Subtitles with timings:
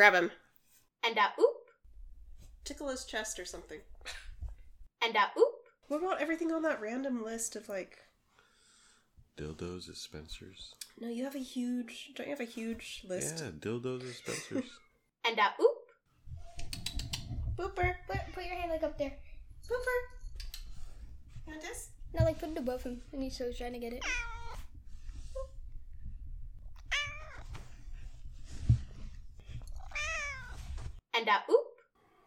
[0.00, 0.30] Grab him.
[1.04, 1.68] And a oop.
[2.64, 3.80] Tickle his chest or something.
[5.04, 5.56] And a oop.
[5.88, 7.98] What about everything on that random list of like?
[9.36, 10.74] Dildos at Spencer's.
[10.98, 12.12] No, you have a huge.
[12.16, 13.44] Don't you have a huge list?
[13.44, 14.70] Yeah, dildos at Spencer's.
[15.28, 15.76] And a oop.
[17.58, 19.12] Booper, put, put your hand like up there.
[19.68, 20.00] Booper.
[21.46, 21.90] You want this?
[22.18, 24.02] No, like put it above him, and he's so trying to get it.
[31.20, 31.66] And a oop.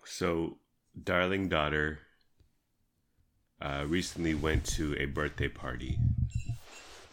[0.06, 0.58] so,
[1.04, 1.98] darling daughter
[3.60, 5.98] uh, recently went to a birthday party.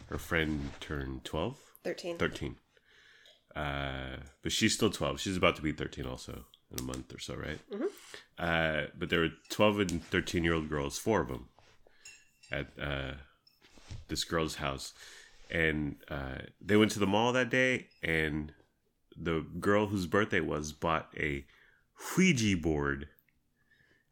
[0.07, 1.57] Her friend turned 12?
[1.83, 2.17] Thirteen.
[2.19, 2.55] 13.
[3.55, 5.19] Uh, but she's still 12.
[5.21, 7.57] She's about to be 13 also in a month or so, right?
[7.71, 7.87] Mhm.
[8.37, 11.49] Uh, but there were 12 and 13 year old girls, four of them,
[12.51, 13.13] at uh,
[14.07, 14.93] this girl's house.
[15.49, 18.53] And uh, they went to the mall that day, and
[19.17, 21.43] the girl whose birthday was bought a
[22.17, 23.07] Ouija board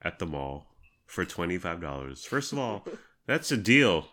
[0.02, 0.68] at the mall
[1.06, 2.26] for $25.
[2.26, 2.86] First of all,
[3.28, 4.08] that's a deal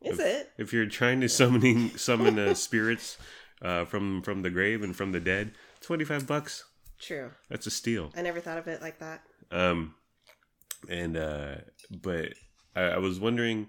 [0.00, 0.52] Is if, it?
[0.58, 3.18] If you're trying to summoning summon uh, spirits
[3.60, 6.64] uh, from from the grave and from the dead, twenty five bucks.
[6.98, 7.30] True.
[7.48, 8.12] That's a steal.
[8.16, 9.22] I never thought of it like that.
[9.50, 9.94] Um,
[10.88, 11.54] and uh,
[11.90, 12.34] but
[12.74, 13.68] I, I was wondering,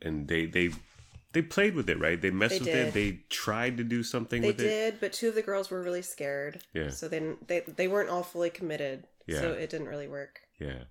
[0.00, 0.70] and they they
[1.32, 2.20] they played with it, right?
[2.20, 2.94] They messed They with it.
[2.94, 4.64] They tried to do something They with it.
[4.64, 6.60] did, but two of the girls were really scared.
[6.74, 6.90] Yeah.
[6.90, 9.06] So they they they weren't all fully committed.
[9.26, 9.40] Yeah.
[9.40, 10.40] So it didn't really work.
[10.58, 10.84] Yeah.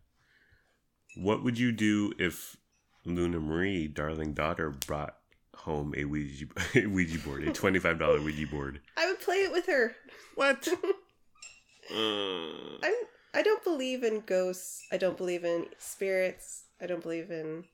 [1.15, 2.55] What would you do if
[3.05, 5.15] Luna Marie, darling daughter, brought
[5.55, 8.79] home a Ouija, a Ouija board, a twenty five dollar Ouija board?
[8.95, 9.95] I would play it with her.
[10.35, 10.67] What?
[11.91, 11.97] Uh,
[12.83, 12.93] I'm
[13.33, 14.85] I don't believe in ghosts.
[14.91, 16.63] I don't believe in spirits.
[16.81, 17.65] I don't believe in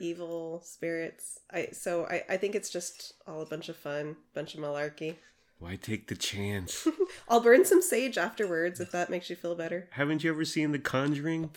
[0.00, 1.38] evil spirits.
[1.52, 5.16] I so I, I think it's just all a bunch of fun, bunch of malarkey.
[5.58, 6.86] why take the chance?
[7.28, 9.88] I'll burn some sage afterwards if that makes you feel better.
[9.92, 11.50] Haven't you ever seen The Conjuring?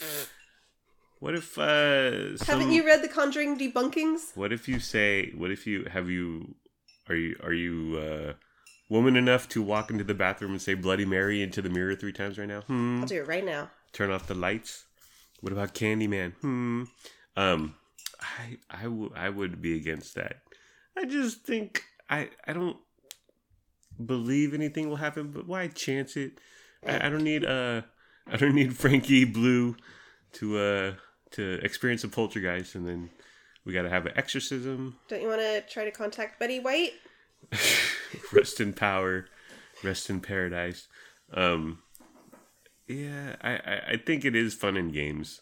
[1.19, 4.35] What if uh some, Haven't you read the Conjuring debunkings?
[4.35, 6.55] What if you say what if you have you
[7.09, 8.33] are you are you uh
[8.89, 12.11] woman enough to walk into the bathroom and say Bloody Mary into the mirror three
[12.13, 12.61] times right now?
[12.61, 12.99] Hmm.
[12.99, 13.71] I'll do it right now.
[13.93, 14.83] Turn off the lights.
[15.39, 16.33] What about Candyman?
[16.41, 16.83] Hmm.
[17.37, 17.75] Um
[18.39, 20.37] I I would I would be against that.
[20.97, 22.77] I just think I I don't
[24.03, 26.39] believe anything will happen, but why chance it?
[26.85, 27.81] I, I don't need uh
[28.27, 29.75] I don't need Frankie Blue
[30.33, 30.93] to uh
[31.31, 33.09] to experience a poltergeist and then
[33.65, 34.97] we gotta have an exorcism.
[35.07, 36.93] Don't you want to try to contact Betty White?
[38.33, 39.27] rest in power,
[39.83, 40.87] rest in paradise.
[41.33, 41.79] Um,
[42.87, 45.41] yeah, I, I, I think it is fun in games,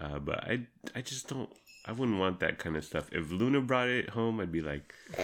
[0.00, 1.50] uh, but I I just don't.
[1.86, 3.08] I wouldn't want that kind of stuff.
[3.12, 4.92] If Luna brought it home, I'd be like,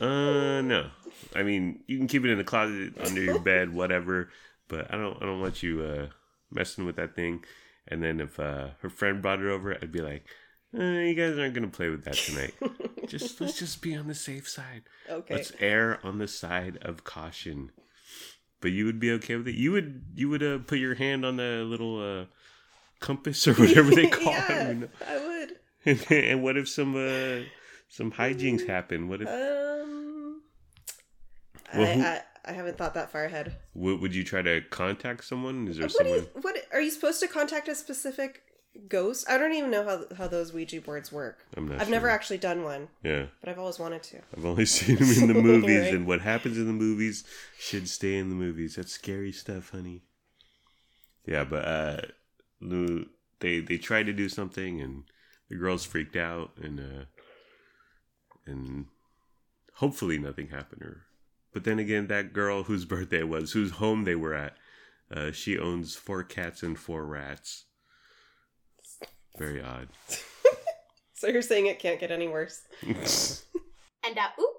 [0.00, 0.90] uh, no.
[1.34, 4.30] I mean, you can keep it in the closet under your bed, whatever.
[4.68, 6.06] But I don't I don't want you uh,
[6.50, 7.44] messing with that thing.
[7.86, 10.26] And then if uh, her friend brought it over, I'd be like,
[10.78, 12.54] uh, you guys aren't gonna play with that tonight.
[13.06, 14.82] just let's just be on the safe side.
[15.08, 15.34] Okay.
[15.34, 17.70] Let's err on the side of caution.
[18.60, 19.54] But you would be okay with it.
[19.54, 22.24] You would you would uh, put your hand on the little uh,
[23.00, 24.68] compass or whatever they call yeah, it.
[24.68, 24.88] you know?
[25.06, 25.37] I would.
[26.10, 27.44] and what if some uh,
[27.88, 29.08] some hijinks happen?
[29.08, 30.42] What if Um,
[31.74, 33.56] Well, I, who- I I haven't thought that far ahead.
[33.74, 35.68] would, would you try to contact someone?
[35.68, 36.26] Is there What, someone?
[36.40, 38.40] what are you supposed to contact a specific
[38.88, 39.28] ghost?
[39.28, 41.44] I don't even know how how those Ouija boards work.
[41.56, 41.80] I'm not.
[41.80, 44.18] I've never actually done one, Yeah, but I've always wanted to.
[44.34, 45.94] I've only seen them in the movies, Right.
[45.94, 47.24] and what happens in the movies
[47.58, 48.76] should stay in the movies.
[48.76, 50.04] That's scary stuff, honey.
[51.26, 52.00] Yeah, but uh,
[53.40, 55.04] they they tried to do something, and
[55.48, 57.04] the girls freaked out, and uh,
[58.46, 58.86] and
[59.74, 60.82] hopefully nothing happened.
[60.82, 61.02] Or,
[61.52, 64.56] but then again, that girl whose birthday it was, whose home they were at,
[65.14, 67.64] uh, she owns four cats and four rats.
[69.38, 69.88] Very odd.
[71.18, 72.62] So you're saying it can't get any worse?
[74.06, 74.56] And a oop.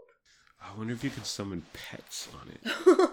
[0.61, 3.11] I wonder if you could summon pets on it.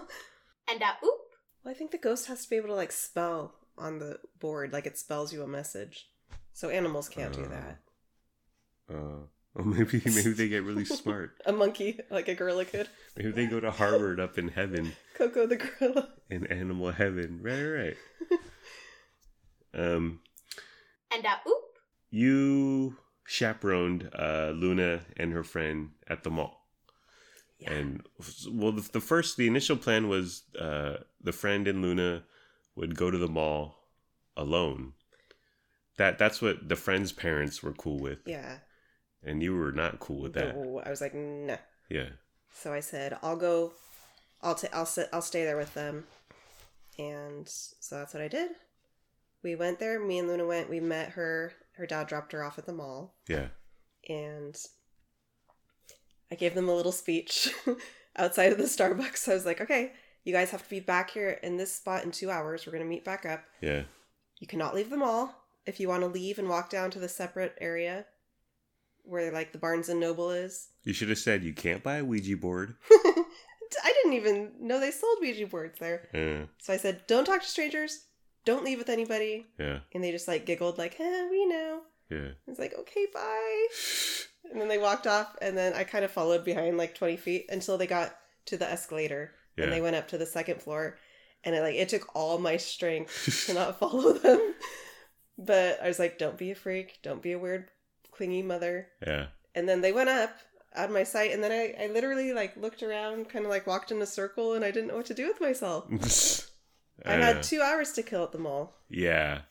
[0.69, 1.21] And a oop.
[1.65, 4.85] I think the ghost has to be able to like spell on the board, like
[4.85, 6.09] it spells you a message.
[6.57, 7.49] So animals can't do Uh.
[7.49, 7.79] that.
[8.89, 9.19] Uh,
[9.53, 11.37] or maybe maybe they get really smart.
[11.45, 12.89] A monkey, like a gorilla could.
[13.15, 16.09] Maybe they go to Harvard up in heaven, Koko the gorilla.
[16.31, 17.41] in animal heaven.
[17.43, 17.97] Right, right.
[19.73, 20.21] Um,
[21.13, 21.63] And a oop.
[22.09, 26.65] you chaperoned uh, Luna and her friend at the mall,
[27.59, 27.73] Yeah.
[27.73, 28.01] and
[28.51, 32.23] well, the, the first, the initial plan was uh, the friend and Luna
[32.75, 33.83] would go to the mall
[34.35, 34.93] alone.
[35.97, 38.59] That that's what the friend's parents were cool with, Yeah.
[39.23, 40.55] and you were not cool with that.
[40.55, 41.57] No, I was like, no.
[41.89, 42.09] Yeah.
[42.53, 43.73] So I said, I'll go,
[44.41, 46.05] I'll ta- I'll sit I'll stay there with them,
[46.99, 48.51] and so that's what I did.
[49.43, 49.99] We went there.
[49.99, 50.69] Me and Luna went.
[50.69, 51.53] We met her.
[51.73, 53.47] Her dad dropped her off at the mall, Yeah.
[54.09, 54.55] and
[56.31, 57.49] I gave them a little speech
[58.17, 59.27] outside of the Starbucks.
[59.29, 62.11] I was like, "Okay, you guys have to be back here in this spot in
[62.11, 62.65] two hours.
[62.65, 63.43] We're gonna meet back up.
[63.61, 63.83] Yeah.
[64.39, 65.33] You cannot leave the mall.
[65.67, 68.05] If you want to leave and walk down to the separate area
[69.03, 72.05] where like the Barnes and Noble is, You should have said you can't buy a
[72.05, 72.75] Ouija board.
[73.83, 76.07] I didn't even know they sold Ouija boards there.
[76.13, 76.45] Yeah.
[76.59, 78.05] So I said, "Don't talk to strangers.
[78.45, 79.79] Don't leave with anybody." Yeah.
[79.93, 82.29] And they just like giggled, like, "Eh, we know." Yeah.
[82.29, 83.67] I was like, "Okay, bye."
[84.51, 87.47] And then they walked off, and then I kind of followed behind like twenty feet
[87.49, 88.15] until they got
[88.45, 89.65] to the escalator, Yeah.
[89.65, 90.97] and they went up to the second floor,
[91.43, 94.53] and it like it took all my strength to not follow them.
[95.37, 96.99] But I was like, "Don't be a freak.
[97.03, 97.69] Don't be a weird,
[98.11, 99.27] clingy mother." yeah.
[99.55, 100.31] And then they went up
[100.75, 103.65] out of my sight, and then I, I literally like looked around, kind of like
[103.67, 105.85] walked in a circle, and I didn't know what to do with myself.
[107.05, 108.73] I Uh, had two hours to kill at the mall.
[108.89, 109.41] Yeah.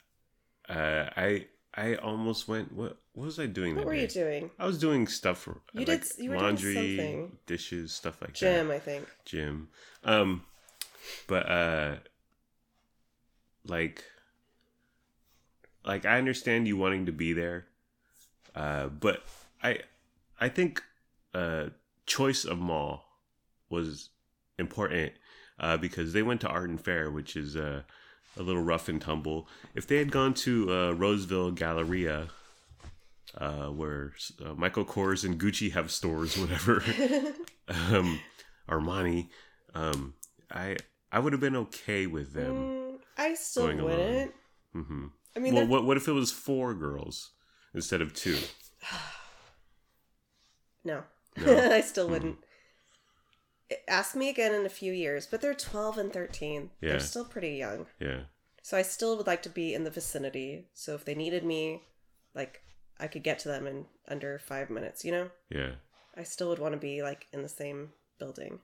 [0.69, 2.73] Uh, I I almost went.
[2.73, 3.77] What What was I doing?
[3.77, 4.51] What were you doing?
[4.59, 7.39] I was doing stuff for You like, did you were doing laundry, something.
[7.47, 8.59] dishes, stuff like Gym, that.
[8.63, 9.09] Gym, I think.
[9.25, 9.69] Gym.
[10.05, 10.45] Um,
[11.29, 11.97] but uh,
[13.65, 14.05] like,
[15.87, 17.67] like I understand you wanting to be there,
[18.55, 19.23] uh, but
[19.63, 19.81] I
[20.41, 20.83] I think
[21.35, 21.67] uh
[22.07, 23.05] choice of mall
[23.69, 24.11] was
[24.59, 25.13] important
[25.59, 27.83] uh, because they went to Arden Fair, which is uh,
[28.39, 29.49] a little rough and tumble.
[29.75, 32.29] If they had gone to uh, Roseville Galleria,
[33.37, 34.13] uh, where
[34.45, 36.83] uh, Michael Kors and Gucci have stores, whatever,
[37.69, 38.21] um,
[38.69, 39.29] Armani,
[39.75, 40.15] um,
[40.51, 40.77] I
[41.11, 42.55] I would have been okay with them.
[42.55, 44.35] Mm, I still wouldn't.
[44.73, 45.07] hmm
[45.37, 47.31] I mean, Well, what what if it was four girls
[47.75, 48.39] instead of two?
[50.85, 51.05] no,
[51.37, 51.69] No?
[51.73, 52.13] I still hmm.
[52.13, 52.39] wouldn't.
[53.89, 56.71] Ask me again in a few years, but they're 12 and 13.
[56.81, 56.91] Yeah.
[56.91, 57.87] They're still pretty young.
[58.01, 58.21] Yeah,
[58.63, 60.69] So I still would like to be in the vicinity.
[60.73, 61.83] So if they needed me,
[62.33, 62.63] like,
[63.01, 65.31] I could get to them in under five minutes, you know?
[65.51, 65.73] yeah.
[66.17, 67.91] I still would want to be, like, in the same
[68.21, 68.61] building.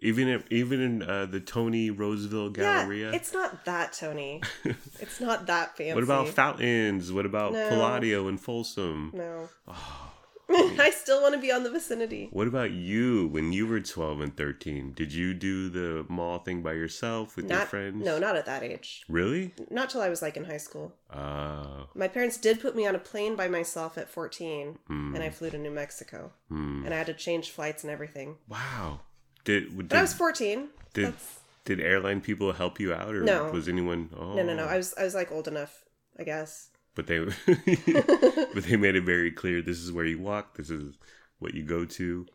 [0.00, 3.10] Even if, even in uh, the Tony Roseville Galleria.
[3.10, 4.42] Yeah, it's not that, Tony.
[5.00, 5.94] it's not that fancy.
[5.94, 7.12] What about fountains?
[7.12, 7.68] What about No.
[7.70, 9.10] Palladio and Folsom?
[9.14, 9.48] No.
[9.66, 10.12] Oh,
[10.78, 12.28] I still want to be on the vicinity.
[12.30, 14.92] what about you when you were 12 and 13?
[14.92, 18.04] Did you do the mall thing by yourself with your friends?
[18.04, 19.02] no, not at that age.
[19.08, 19.54] Really?
[19.70, 20.92] Not till I was, like, in high school.
[21.10, 25.24] Uh, My parents did put me on a plane by myself at 14, hmm, and
[25.24, 26.30] I flew to New Mexico.
[26.48, 26.82] hmm.
[26.84, 28.36] And I had to change flights and everything.
[28.46, 29.00] Wow.
[29.46, 30.68] Did, did, But I was 14.
[30.92, 31.40] did, That's...
[31.64, 33.50] did airline people help you out or No.
[33.50, 34.10] was anyone?
[34.14, 34.66] Oh, No, no, no.
[34.66, 35.84] I was, I was like old enough,
[36.18, 36.68] I guess.
[36.94, 37.18] But they,
[38.54, 39.62] but they made it very clear.
[39.62, 40.56] This is where you walk.
[40.56, 40.98] This is
[41.38, 42.26] what you go to.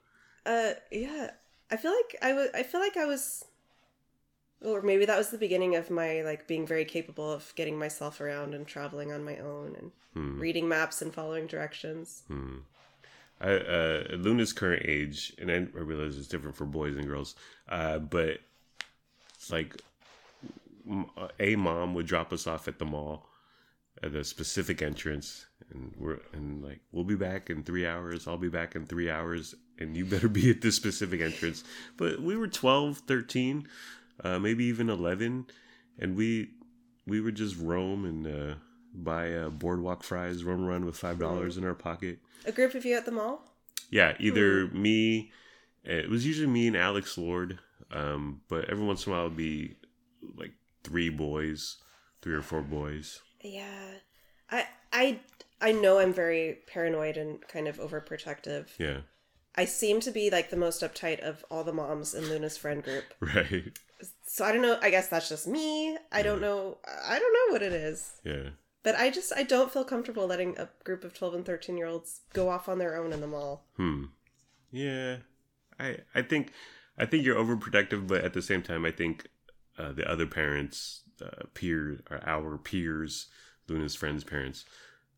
[0.46, 1.32] Uh, yeah.
[1.70, 2.50] I feel like I was.
[2.54, 3.44] I feel like I was,
[4.62, 8.20] or maybe that was the beginning of my like being very capable of getting myself
[8.22, 10.40] around and traveling on my own and Hmm.
[10.42, 12.24] reading maps and following directions.
[12.28, 12.58] Hmm.
[13.42, 17.36] I, uh, Luna's current age, and I, realize it's different for boys and girls,
[17.68, 18.40] uh, but
[19.50, 19.82] like
[21.40, 23.28] a mom would drop us off at the mall
[24.04, 28.28] at a specific entrance, and we're and like we'll be back in three hours.
[28.28, 31.64] I'll be back in three hours, and you better be at this specific entrance.
[31.98, 33.68] But we were 12, 13,
[34.24, 35.48] uh, maybe even eleven,
[35.98, 36.52] and we
[37.08, 38.56] we would just roam and uh,
[38.94, 42.20] buy uh, boardwalk fries, roam around with five dollars in our pocket.
[42.46, 43.44] A group of you at the mall.
[43.90, 45.32] Yeah, either me.
[45.84, 47.60] It was usually me and Alex Lord,
[47.92, 49.76] um, but every once in a while it'd be
[50.38, 51.78] like three boys,
[52.22, 53.22] three or four boys.
[53.42, 53.96] Yeah,
[54.50, 55.20] I I
[55.60, 58.68] I know I'm very paranoid and kind of overprotective.
[58.78, 59.02] Yeah,
[59.56, 62.84] I seem to be like the most uptight of all the moms in Luna's friend
[62.84, 63.06] group.
[63.20, 63.78] right.
[64.26, 64.80] So I don't know.
[64.82, 65.98] I guess that's just me.
[66.12, 66.78] I don't know.
[67.06, 68.14] I don't know what it is.
[68.24, 68.50] Yeah,
[68.84, 71.88] But I just I don't feel comfortable letting a group of 12 and 13 year
[71.88, 73.66] olds go off on their own in the mall.
[73.76, 74.06] hmm.
[74.72, 75.18] Yeah,
[75.80, 76.54] I I think
[76.98, 79.28] I think you're overprotective, but at the same time, I think
[79.78, 83.28] uh, the other parents, uh, peer or our peers,
[83.68, 84.66] Luna's friends' parents,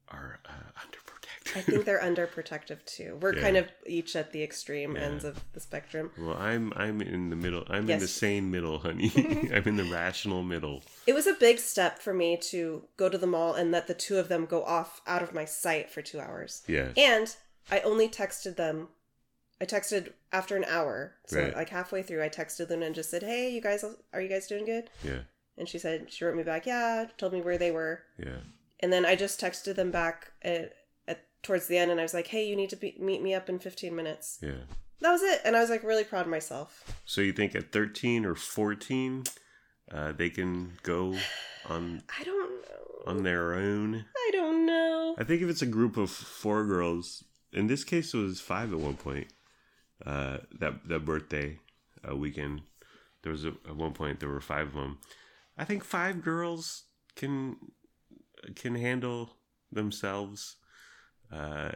[0.08, 1.03] are uh, underprotective.
[1.56, 3.18] I think they're underprotective too.
[3.22, 3.42] We're Yeah.
[3.42, 5.02] kind of each at the extreme Yeah.
[5.04, 6.12] ends of the spectrum.
[6.18, 7.64] Well, I'm I'm in the middle.
[7.68, 8.12] I'm in the Yes.
[8.12, 9.12] sane middle, honey.
[9.54, 10.84] I'm in the rational middle.
[11.06, 13.94] It was a big step for me to go to the mall and let the
[13.94, 16.64] two of them go off out of my sight for two hours.
[16.68, 16.94] Yes.
[16.98, 17.36] And
[17.70, 18.90] I only texted them.
[19.62, 21.16] I texted after an hour.
[21.28, 21.56] So Right.
[21.56, 23.84] like halfway through I texted Luna and just said, "Hey, you guys
[24.14, 25.20] are you guys doing good?" Yeah.
[25.58, 28.04] And she said she wrote me back, "Yeah," told me where they were.
[28.18, 28.40] Yeah.
[28.80, 30.74] And then I just texted them back at, at
[31.44, 33.50] towards the end and I was like, "Hey, you need to be, meet me up
[33.50, 34.64] in 15 minutes." Yeah.
[35.02, 35.42] that was it.
[35.46, 37.00] And I was like really proud of myself.
[37.06, 39.24] So you think at 13 or 14,
[39.92, 41.16] uh, they can go
[41.70, 43.12] on I don't know.
[43.12, 44.06] on their own?
[44.16, 45.16] I don't know.
[45.18, 48.72] I think if it's a group of four girls, in this case it was five
[48.74, 49.28] at one point.
[50.06, 51.60] Uh, that that birthday
[52.10, 52.62] uh, weekend,
[53.22, 54.98] there was a, at one point there were five of them.
[55.58, 56.84] I think five girls
[57.16, 57.56] can
[58.56, 59.38] can handle
[59.72, 60.58] themselves,
[61.32, 61.72] uh,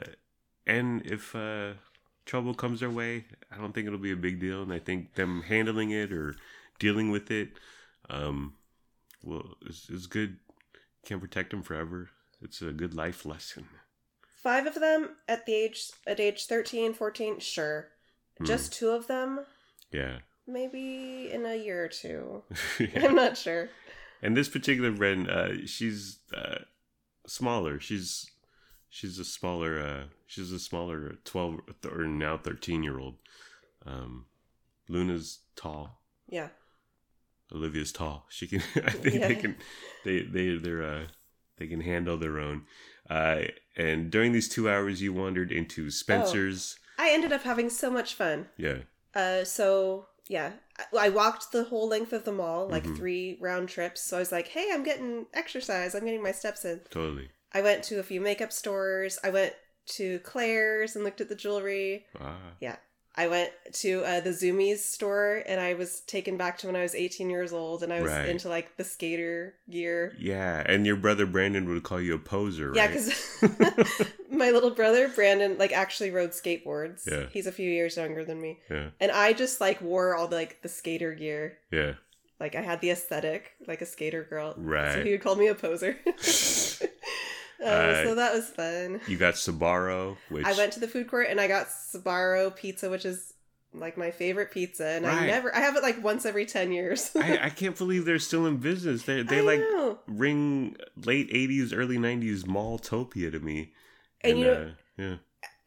[0.65, 1.73] and if uh,
[2.25, 4.61] trouble comes their way, I don't think it'll be a big deal.
[4.61, 6.35] And I think them handling it or
[6.79, 7.49] dealing with it,
[8.09, 8.55] um,
[9.23, 10.37] well, it's, it's good.
[11.05, 12.09] Can't protect them forever.
[12.41, 13.67] It's a good life lesson.
[14.35, 17.87] Five of them at the age at age 13, 14, sure.
[18.37, 18.45] Hmm.
[18.45, 19.39] Just two of them,
[19.91, 20.19] Yeah.
[20.45, 22.43] maybe in a year or two.
[22.79, 22.87] Yeah.
[23.05, 23.69] I'm not sure.
[24.21, 26.59] And this particular Ren, uh, she's uh,
[27.25, 27.79] smaller.
[27.79, 28.29] She's
[28.97, 29.79] she's a smaller.
[29.79, 33.15] Uh, she's a smaller twelve or now thirteen year old.
[33.85, 34.25] Um,
[34.89, 36.01] Luna's tall.
[36.27, 36.49] Yeah.
[37.53, 38.25] Olivia's tall.
[38.29, 38.61] She can.
[38.75, 39.55] I think they can.
[40.03, 41.05] They they they're uh,
[41.57, 42.63] they can handle their own.
[43.09, 43.43] Uh,
[43.77, 46.77] and during these two hours, you wandered into Spencer's.
[46.97, 48.47] I ended up having so much fun.
[48.57, 48.79] Yeah.
[49.15, 50.53] Uh, so yeah,
[50.97, 52.97] I, walked the whole length of the mall, like Mhm.
[52.97, 54.01] three round trips.
[54.01, 55.95] So I was like, hey, I'm getting exercise.
[55.95, 56.81] I'm getting my steps in.
[56.89, 57.29] Totally.
[57.53, 59.17] I went to a few makeup stores.
[59.23, 59.53] I went
[59.97, 62.05] to Claire's and looked at the jewelry.
[62.19, 62.37] Ah.
[63.19, 63.49] I went
[63.81, 67.31] to uh, the Zumiez store and I was taken back to when I was 18
[67.31, 68.29] years old and I was Right.
[68.29, 70.13] into like the skater gear.
[70.19, 72.75] Yeah, and your brother Brandon would call you a poser, right?
[72.75, 73.11] Yeah, because
[74.29, 77.09] my little brother Brandon like actually rode skateboards.
[77.09, 77.25] Yeah.
[77.31, 80.35] He's a few years younger than me, yeah, and I just like wore all the,
[80.35, 81.57] like the skater gear.
[81.71, 81.93] yeah.
[82.39, 84.53] Like I had the aesthetic like a skater girl.
[84.57, 84.93] Right.
[84.93, 85.97] So he would call me a poser.
[87.63, 89.01] Uh, so that was fun.
[89.07, 92.89] You got Sabaro, which I went to the food court and I got Sbarro pizza,
[92.89, 93.33] which is
[93.73, 97.11] like my favorite pizza, and I never I have it like once every ten years.
[97.15, 99.03] I, I can't believe they're still in business.
[99.03, 99.99] They they I like know.
[100.07, 103.73] ring late '80s, early '90s malltopia to me.
[104.21, 105.15] And you know- uh, yeah,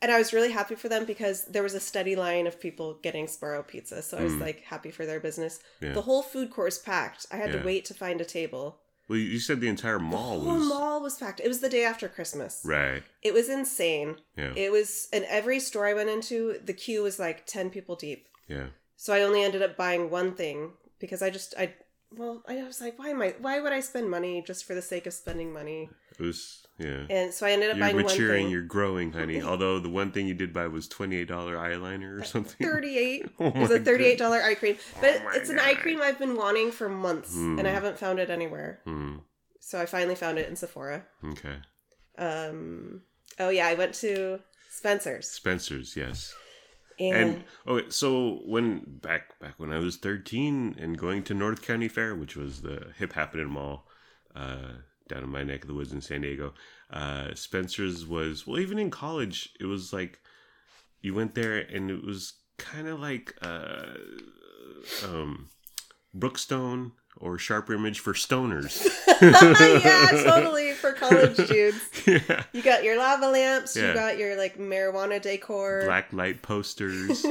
[0.02, 2.99] and I was really happy for them because there was a steady line of people
[3.02, 4.40] getting Sbarro pizza, so I was Mm.
[4.40, 5.61] like happy for their business.
[5.80, 5.92] yeah.
[5.92, 7.26] The whole food court was packed.
[7.30, 7.61] I had Yeah.
[7.61, 8.78] to wait to find a table.
[9.10, 11.40] Well, you said the entire mall The whole was mall was packed.
[11.40, 12.62] It was the day after Christmas.
[12.64, 13.02] right.
[13.22, 14.16] It was insane.
[14.38, 17.96] Yeah, It was and every store I went into, the queue was like ten people
[17.96, 18.26] deep.
[18.48, 18.68] yeah.
[18.96, 21.74] So I only ended up buying one thing because I just I
[22.16, 24.82] well I was like why am I why would I spend money just for the
[24.82, 25.88] sake of spending money?
[26.18, 27.04] It was yeah.
[27.10, 28.28] And so I ended up You're buying maturing.
[28.30, 28.50] one thing.
[28.50, 29.42] You're growing, honey.
[29.50, 32.66] Although the one thing you did buy was twenty eight dollar eyeliner or something.
[32.66, 33.26] Thirty eight.
[33.38, 36.18] Oh It was a thirty-eight dollar eye cream, but Oh it's an eye cream I've
[36.18, 37.75] been wanting for months, and I Hmm.
[37.75, 38.80] haven't found it anywhere.
[38.84, 39.16] Hmm.
[39.60, 41.04] So I finally found it in Sephora.
[41.25, 41.56] Okay.
[42.18, 43.02] Um.
[43.38, 46.34] Oh yeah, I went to Spencer's, Spencer's, yes.
[46.99, 51.62] and, And oh, so when back back when I was thirteen and going to North
[51.62, 53.87] County Fair, which was the hip happening mall
[54.34, 54.72] uh,
[55.10, 56.54] down in my neck of the woods in San Diego,
[56.90, 58.58] uh, Spencer's was well.
[58.58, 60.18] Even in college, it was like
[61.02, 63.82] you went there and it was kind of like uh,
[65.04, 65.48] um,
[66.16, 68.86] Brookstone or Sharp Image for stoners.
[69.84, 71.80] yeah, totally for college dudes.
[72.06, 73.76] yeah, You got your lava lamps.
[73.76, 73.88] Yeah.
[73.88, 75.82] You got your like marijuana decor.
[75.84, 77.24] black light posters.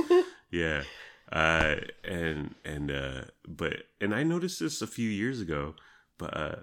[0.52, 0.84] yeah
[1.32, 5.76] uh and and uh but and i noticed this a few years ago
[6.18, 6.56] but uh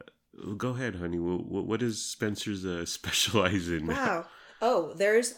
[0.56, 4.26] go ahead honey what, what does spencer's uh specialize in Wow.
[4.62, 5.34] Oh, there's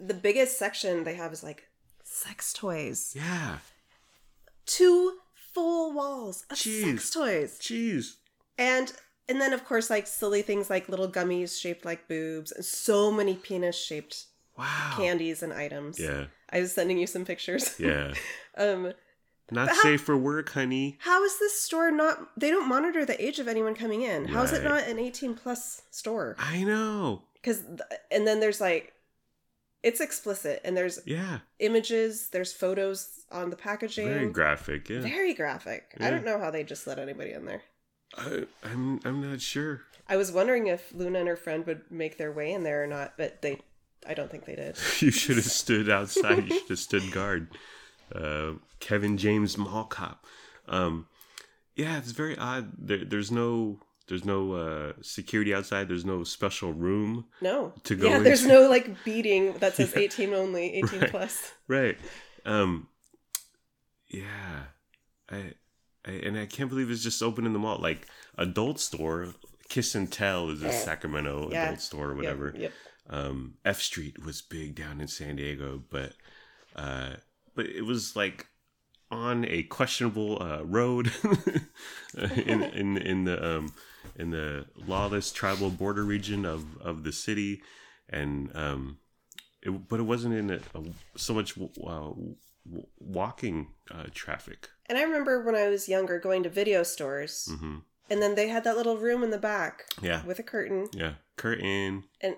[0.00, 1.64] the biggest section they have is like
[2.02, 3.12] sex toys.
[3.16, 3.58] yeah
[4.66, 5.18] Two
[5.54, 6.84] full walls of Jeez.
[6.84, 7.58] sex toys.
[7.60, 8.14] jeez
[8.58, 8.92] And
[9.28, 13.10] and then of course like silly things like little gummies shaped like boobs and so
[13.10, 14.26] many penis shaped
[14.58, 15.98] wow candies and items.
[15.98, 17.78] yeah I was sending you some pictures.
[17.78, 18.12] yeah
[18.56, 18.92] um
[19.52, 23.22] not how- safe for work honey how is this store not they don't monitor the
[23.22, 24.26] age of anyone coming in.
[24.26, 26.36] How is it not an 18 plus store?
[26.38, 27.62] i know Cuz
[28.10, 28.92] and then there's like
[29.82, 34.08] it's explicit and there's yeah images, there's photos on the packaging.
[34.08, 35.94] very graphic yeah Very graphic.
[36.00, 37.62] I don't know how they just let anybody in there.
[38.18, 42.18] I, i'm i'm not sure I was wondering if Luna and her friend would make
[42.18, 43.60] their way in there or not, but they
[44.04, 44.76] I don't think they did.
[44.98, 46.48] you should have stood outside.
[46.50, 47.46] You should have stood guard.
[48.14, 50.24] Uh, Kevin James Mall Cop.
[50.68, 51.06] Um,
[51.76, 52.72] yeah, it's very odd.
[52.78, 55.88] There, there's no there's no uh, security outside.
[55.88, 57.26] There's no special room.
[57.40, 57.72] No.
[57.84, 60.02] To go yeah, there's no like beating that says Yeah.
[60.02, 61.10] 18 only, 18 Right.
[61.10, 61.52] plus.
[61.68, 61.96] Right.
[62.44, 62.88] Um,
[64.08, 64.64] yeah.
[65.30, 65.52] I,
[66.04, 67.78] I and I can't believe it's just open in the mall.
[67.80, 69.34] Like adult store,
[69.68, 71.66] Kiss and Tell is a Sacramento Yeah.
[71.66, 72.46] adult store or whatever.
[72.54, 72.60] Yep.
[72.62, 72.72] yep.
[73.10, 76.14] um, F Street was big down in San Diego, but
[76.74, 77.10] uh,
[77.54, 78.46] but it was like
[79.10, 81.10] on a questionable uh, road
[82.46, 83.72] in in in the um
[84.16, 87.62] in the lawless tribal border region of of the city,
[88.08, 88.98] and um,
[89.62, 90.82] it, but it wasn't in a, a,
[91.16, 92.36] so much uh, w-
[92.98, 94.68] walking uh, traffic.
[94.86, 97.78] And I remember when I was younger going to video stores, hmm
[98.08, 101.14] and then they had that little room in the back Yeah, with a curtain, yeah,
[101.36, 102.04] curtain.
[102.20, 102.34] and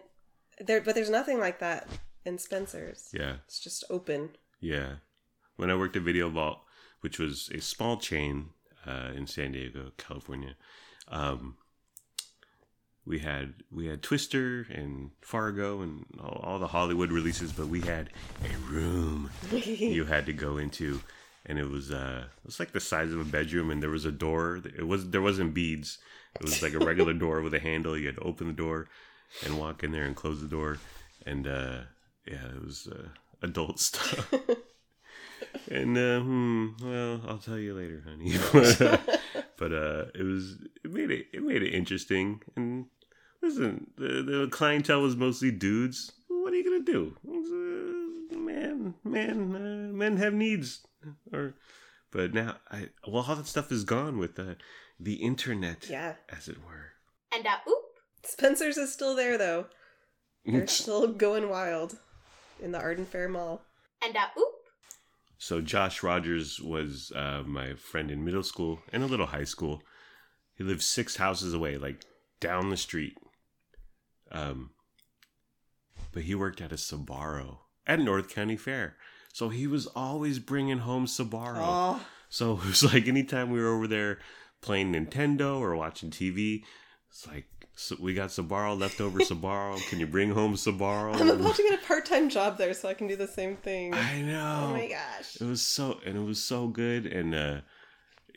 [0.61, 1.88] there, but there's nothing like that
[2.26, 3.09] in Spencer's.
[3.14, 4.37] Yeah, It's just open.
[4.62, 4.95] Yeah.
[5.57, 6.61] When I worked at Video Vault,
[7.02, 8.50] which was a small chain
[8.87, 10.54] uh, in San Diego, California,
[11.09, 11.57] um,
[13.04, 17.81] we had we had Twister and Fargo and all, all the Hollywood releases, but we
[17.81, 18.11] had
[18.45, 21.00] a room you had to go into,
[21.45, 24.04] and it was uh it was like the size of a bedroom, and there was
[24.04, 24.62] a door.
[24.64, 25.99] It was there wasn't beads.
[26.37, 27.99] It was like a regular door with a handle.
[27.99, 28.88] You had to open the door
[29.45, 30.78] and walk in there and close the door,
[31.26, 31.78] and uh
[32.26, 33.09] yeah, it was uh,
[33.42, 34.32] adult stuff.
[35.70, 38.32] and uh, hmm, well, I'll tell you later, honey.
[39.58, 42.40] but uh, it was it made it it made it interesting.
[42.56, 42.87] And
[43.42, 46.12] listen, the the clientele was mostly dudes.
[46.28, 47.16] What are you gonna do?
[47.26, 50.80] Uh, man, man, uh, men have needs.
[51.32, 51.54] Or,
[52.11, 54.56] but now I well, all that stuff is gone with the
[55.00, 56.14] the internet, Yeah.
[56.28, 56.92] as it were.
[57.34, 57.84] and a oop,
[58.25, 59.66] Spencer's is still there though.
[60.44, 61.99] They're still going wild
[62.62, 63.62] in the Arden Fair Mall.
[64.04, 64.54] and a oop,
[65.38, 69.83] So Josh Rogers was uh, my friend in middle school and a little high school.
[70.54, 72.04] He lived six houses away, like
[72.40, 73.16] down the street.
[74.31, 74.71] Um,
[76.12, 78.97] but he worked at a Sabaro at North County Fair,
[79.33, 81.57] so he was always bringing home Sabaro.
[81.59, 84.19] Oh, So it was like anytime we were over there
[84.61, 86.62] playing Nintendo or watching TV,
[87.11, 87.47] it's like
[87.82, 89.78] so we got Sabaro leftover Sabaro.
[89.88, 91.14] Can you bring home Sabaro?
[91.14, 93.92] I'm about to get a part-time job there so I can do the same thing.
[93.94, 94.68] I know.
[94.68, 95.40] Oh my gosh.
[95.40, 97.60] It was so and it was so good and uh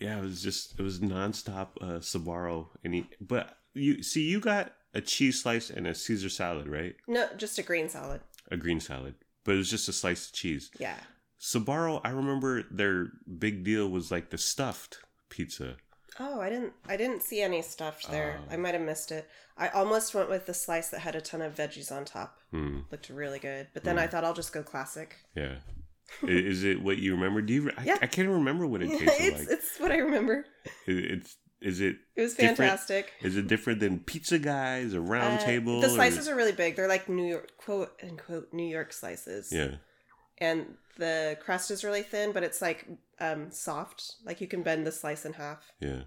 [0.01, 4.39] yeah, it was just it was nonstop uh Sabaro and he but you see you
[4.39, 6.95] got a cheese slice and a Caesar salad, right?
[7.07, 8.21] No, just a green salad.
[8.49, 9.15] A green salad.
[9.43, 10.71] But it was just a slice of cheese.
[10.79, 10.97] Yeah.
[11.39, 15.75] Sabaro, I remember their big deal was like the stuffed pizza.
[16.19, 18.39] Oh, I didn't I didn't see any stuffed there.
[18.41, 18.53] Oh.
[18.53, 19.27] I might have missed it.
[19.57, 22.39] I almost went with the slice that had a ton of veggies on top.
[22.51, 22.79] Hmm.
[22.91, 23.67] Looked really good.
[23.73, 25.15] But then I thought I'll just go classic.
[25.35, 25.55] Yeah.
[26.27, 27.41] Is it what you remember?
[27.41, 27.71] Do you?
[27.77, 27.97] I, Yeah.
[28.01, 29.47] I can't remember what it Yeah, tasted it's like.
[29.49, 30.45] it's what I remember.
[30.87, 33.13] It- It's is it It was fantastic.
[33.21, 35.81] is it different than Pizza Guys or Round Uh, Table?
[35.81, 36.75] The or- slices are really big.
[36.75, 39.49] They're like New York quote unquote New York slices.
[39.51, 39.75] yeah.
[40.39, 42.87] And the crust is really thin, but it's like
[43.19, 44.15] um soft.
[44.25, 45.71] Like you can bend the slice in half.
[45.79, 46.01] Yeah.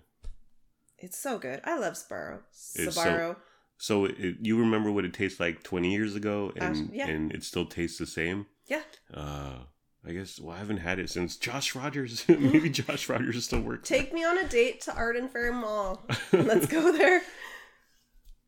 [0.99, 1.61] It's so good.
[1.65, 2.41] I love Sparrow.
[2.51, 3.37] It's so- Sbarro.
[3.81, 7.07] So it, you remember what it tastes like 20 years ago, and Actu- yeah.
[7.07, 8.47] and it still tastes the same.
[8.67, 8.83] yeah.
[9.15, 9.59] Uh,
[10.05, 10.41] I guess.
[10.41, 12.25] Well, I haven't had it since Josh Rogers.
[12.29, 13.89] Maybe Josh Rogers still works.
[13.89, 16.05] Take me on a date to Arden Fair Mall.
[16.33, 17.23] Let's go there.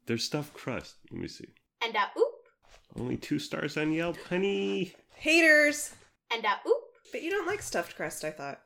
[0.06, 0.96] There's stuffed crust.
[1.12, 1.46] Let me see.
[1.84, 2.34] and a oop,
[2.98, 4.94] Only two stars on Yelp, honey.
[5.20, 5.94] Haters.
[6.32, 8.60] and a oop, But you don't like stuffed crust, I thought.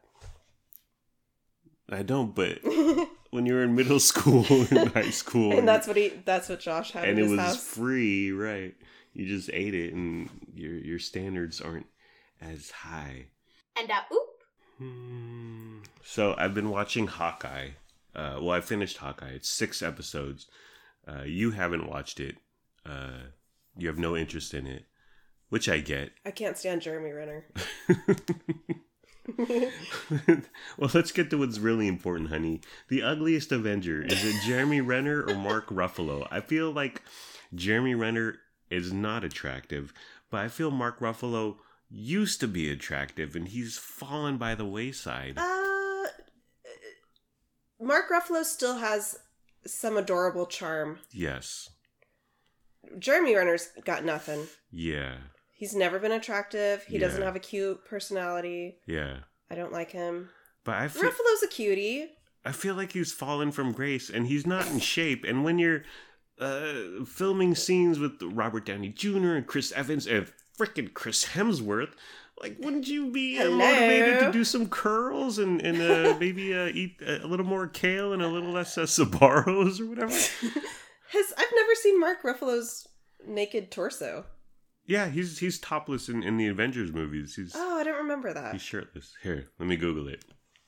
[1.91, 2.59] I don't, but
[3.31, 6.61] when you were in middle school and high school, and that's what he that's what
[6.61, 7.67] Josh had and in it his was house.
[7.67, 8.75] free, right?
[9.13, 11.87] You just ate it, and your your standards aren't
[12.41, 13.27] as high.
[13.79, 14.29] and a oop,
[14.79, 15.79] Hmm.
[16.03, 17.71] So I've been watching Hawkeye.
[18.15, 19.31] Uh, well, I finished Hawkeye.
[19.35, 20.47] It's six episodes.
[21.07, 22.37] Uh, you haven't watched it.
[22.87, 23.25] Uh,
[23.77, 24.85] you have no interest in it,
[25.55, 26.11] which I get.
[26.27, 27.47] I can't stand Jeremy Renner.
[30.77, 32.61] well, let's get to what's really important, honey.
[32.89, 36.27] The ugliest Avenger is it Jeremy Renner or Mark Ruffalo?
[36.29, 37.03] I feel like
[37.55, 38.39] Jeremy Renner
[38.69, 39.93] is not attractive,
[40.29, 45.39] but I feel Mark Ruffalo used to be attractive, and he's fallen by the wayside.
[45.39, 46.07] Uh,
[47.81, 49.21] Mark Ruffalo still has
[49.65, 50.99] some adorable charm.
[51.13, 51.69] yes.
[52.99, 54.49] Jeremy Renner's got nothing.
[54.73, 55.19] Yeah.
[55.57, 56.85] He's never been attractive.
[56.85, 58.79] He doesn't have a cute personality.
[58.87, 59.19] Yeah.
[59.51, 60.31] I don't like him.
[60.65, 62.09] But I feel, Ruffalo's a cutie.
[62.45, 65.25] I feel like he's fallen from grace and he's not in shape.
[65.25, 65.83] And when you're
[66.41, 69.35] uh, filming scenes with Robert Downey Jr.
[69.35, 71.93] and Chris Evans and frickin' Chris Hemsworth,
[72.43, 73.57] like, wouldn't you be Hello?
[73.57, 78.13] motivated to do some curls and, and uh, maybe uh, eat a little more kale
[78.13, 80.13] and a little less uh, Sabaros or whatever?
[81.11, 82.89] His I've never seen Mark Ruffalo's
[83.27, 84.27] naked torso.
[84.87, 87.35] Yeah, he's he's topless in, in the Avengers movies.
[87.37, 88.53] He's Oh, I don't remember that.
[88.53, 89.15] he's shirtless.
[89.23, 90.25] Here, let me Google it.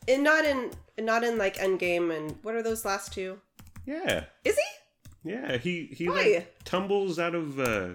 [0.09, 3.41] And not in not in like Endgame and what are those last two?
[3.85, 5.31] Yeah, Is he?
[5.31, 5.57] yeah.
[5.59, 6.15] He he Why?
[6.37, 7.59] like, tumbles out of.
[7.61, 7.95] Uh,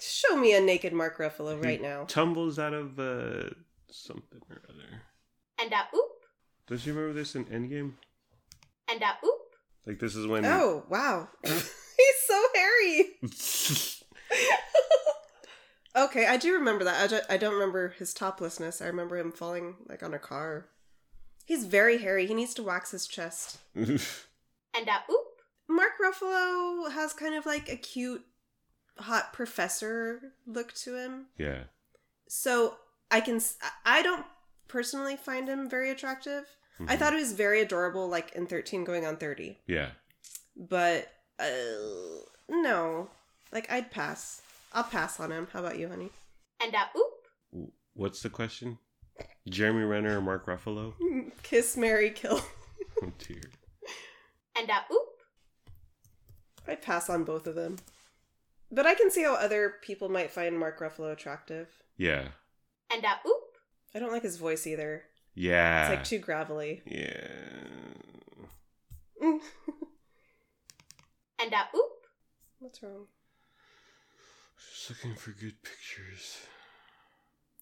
[0.00, 2.04] Show me a naked Mark Ruffalo right He now.
[2.04, 3.50] Tumbles out of uh,
[3.90, 5.02] something or other.
[5.60, 6.10] and a oop,
[6.66, 7.92] Don't you remember this in Endgame?
[8.88, 9.40] and a oop,
[9.86, 10.44] Like this is when.
[10.46, 11.64] Oh wow, he's
[12.26, 13.04] so hairy.
[15.96, 17.02] okay, I do remember that.
[17.02, 18.80] I don't, I don't remember his toplessness.
[18.82, 20.66] I remember him falling like on a car.
[21.44, 22.26] He's very hairy.
[22.26, 23.58] He needs to wax his chest.
[23.74, 23.88] and
[24.74, 25.26] a oop,
[25.68, 28.24] Mark Ruffalo has kind of like a cute,
[28.98, 31.26] hot professor look to him.
[31.38, 31.64] yeah.
[32.28, 32.76] So
[33.10, 33.36] I can.
[33.36, 34.24] s- I don't
[34.68, 36.44] personally find him very attractive.
[36.88, 36.98] I Mhm.
[36.98, 39.60] thought he was very adorable, like in thirteen going on thirty.
[39.66, 39.90] Yeah.
[40.56, 43.10] But uh, no,
[43.52, 44.40] like I'd pass.
[44.72, 45.48] I'll pass on him.
[45.52, 46.10] How about you, honey?
[46.62, 48.78] and a oop, What's the question?
[49.48, 50.94] Jeremy Renner or Mark Ruffalo?
[51.42, 52.40] Kiss, Marry, kill.
[53.02, 53.42] Oh dear.
[54.56, 55.08] and a oop,
[56.68, 57.76] I'd pass on both of them.
[58.70, 61.68] But I can see how other people might find Mark Ruffalo attractive.
[61.98, 62.28] Yeah.
[62.92, 63.56] and a oop,
[63.94, 65.02] I don't like his voice either.
[65.34, 65.88] Yeah.
[65.88, 66.82] It's like too gravelly.
[66.86, 67.26] Yeah.
[69.20, 69.40] and
[71.52, 72.06] a oop,
[72.60, 73.06] What's wrong?
[74.70, 76.38] Just looking for good pictures.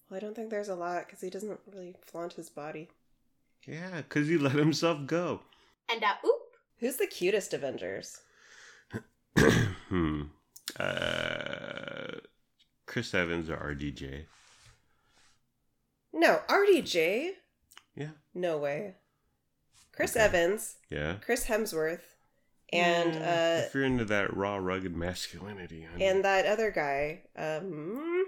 [0.09, 2.89] Well, I don't think there's a lot because he doesn't really flaunt his body.
[3.65, 5.41] Yeah, because he let himself go.
[5.91, 6.41] and a oop,
[6.79, 8.21] Who's the cutest Avengers?
[9.37, 10.23] hmm.
[10.79, 12.07] Uh,
[12.87, 14.25] Chris Evans or RDJ?
[16.13, 17.31] No, RDJ.
[17.95, 18.09] Yeah.
[18.33, 18.95] No way.
[19.93, 20.25] Chris Okay.
[20.25, 21.15] Evans, Yeah.
[21.21, 22.01] Chris Hemsworth,
[22.73, 26.05] and uh, if you're into that raw, rugged masculinity, honey.
[26.05, 27.21] and that other guy.
[27.35, 28.25] Um,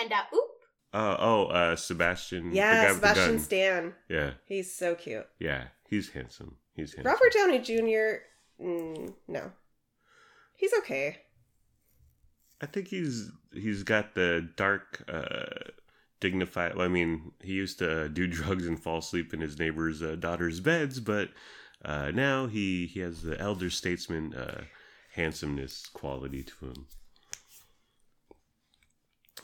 [0.00, 0.50] and a oop,
[0.92, 2.50] uh, oh, uh, Sebastian.
[2.50, 3.44] the guy yeah, with the Sebastian gun.
[3.44, 3.94] Stan.
[4.08, 5.26] Yeah, He's so cute.
[5.38, 6.56] yeah, he's handsome.
[6.74, 7.12] He's handsome.
[7.12, 8.24] Robert Downey Jr.
[8.64, 9.52] Mm, no,
[10.56, 11.18] he's okay.
[12.62, 15.70] I think he's he's got the dark, uh,
[16.20, 16.76] dignified.
[16.76, 20.16] Well, I mean, he used to do drugs and fall asleep in his neighbor's uh,
[20.16, 21.30] daughter's beds, but
[21.84, 24.64] uh, now he he has the elder statesman uh,
[25.14, 26.86] handsomeness quality to him.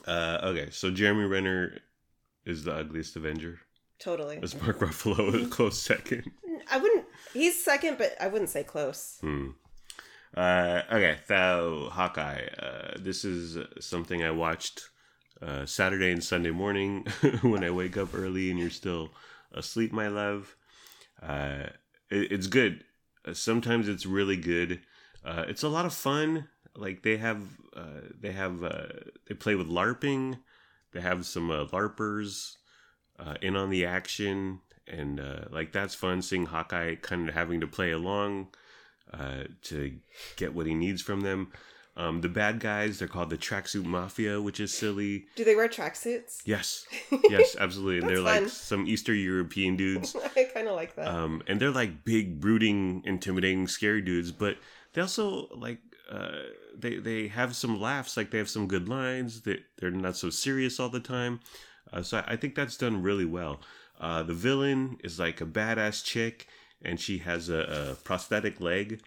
[0.05, 1.79] Uh, okay, so Jeremy Renner
[2.45, 3.59] is the ugliest Avenger.
[3.99, 4.37] Totally.
[4.37, 6.23] Is Mark Ruffalo a close second?
[6.71, 7.05] I wouldn't.
[7.33, 9.17] He's second, but I wouldn't say close.
[9.21, 9.49] Hmm.
[10.35, 12.45] Uh, okay, so Hawkeye.
[12.59, 14.89] Uh, this is something I watched
[15.41, 17.07] uh, Saturday and Sunday morning
[17.41, 19.09] when I wake up early and you're still
[19.51, 20.55] asleep, my love.
[22.09, 22.83] It, it's good.
[23.25, 24.81] Uh, sometimes it's really good.
[25.23, 26.47] Uh, it's a lot of fun.
[26.75, 27.41] Like they have,
[27.75, 28.87] uh, they have, uh,
[29.27, 30.39] they play with LARPing.
[30.93, 32.55] They have some uh, LARPers
[33.19, 36.21] uh, in on the action, and uh, like that's fun.
[36.21, 38.47] Seeing Hawkeye kind of having to play along
[39.13, 39.97] uh, to
[40.35, 41.51] get what he needs from them.
[41.97, 45.25] Um, the bad guys, they're called the Tracksuit Mafia, which is silly.
[45.35, 46.43] Do they wear tracksuits?
[46.45, 46.85] Yes,
[47.29, 47.97] yes, absolutely.
[47.97, 50.15] and they're That's like some Eastern European dudes.
[50.35, 51.07] I kind of like that.
[51.07, 54.57] Um, and they're like big, brooding, intimidating, scary dudes, but
[54.93, 55.79] they also like
[56.11, 56.43] uh,
[56.77, 58.15] they they have some laughs.
[58.15, 59.41] Like they have some good lines.
[59.41, 61.39] That they're not so serious all the time.
[61.91, 63.59] Uh, so I, I think that's done really well.
[63.99, 66.47] Uh, the villain is like a badass chick,
[66.83, 69.01] and she has a, a prosthetic leg,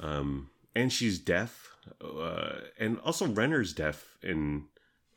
[0.00, 1.61] um, and she's deaf.
[2.00, 4.64] Uh, and also Renner's deaf, and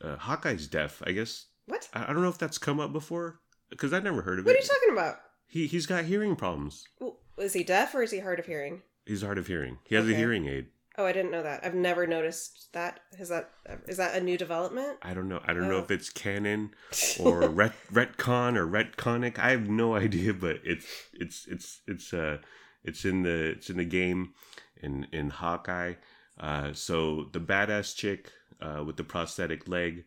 [0.02, 1.02] uh, Hawkeye's deaf.
[1.06, 1.88] I guess what?
[1.94, 4.50] I, I don't know if that's come up before because I never heard of it.
[4.50, 5.18] What are you talking about?
[5.48, 6.88] He he's got hearing problems.
[7.00, 8.82] Well, Is he deaf or is he hard of hearing?
[9.06, 9.78] He's hard of hearing.
[9.84, 10.68] He has a hearing aid.
[10.98, 11.60] Oh, I didn't know that.
[11.66, 13.02] I've never noticed that.
[13.20, 13.52] Is that
[13.88, 14.98] is that a new development?
[15.04, 15.42] I don't know.
[15.46, 15.84] I don't know Oh.
[15.84, 16.72] if it's canon
[17.20, 19.38] or ret retcon or retconic.
[19.38, 22.38] I have no idea, but it's it's it's it's uh
[22.84, 24.34] it's in the it's in the game
[24.82, 25.94] in in Hawkeye.
[26.40, 30.04] Uh, so the badass chick uh, with the prosthetic leg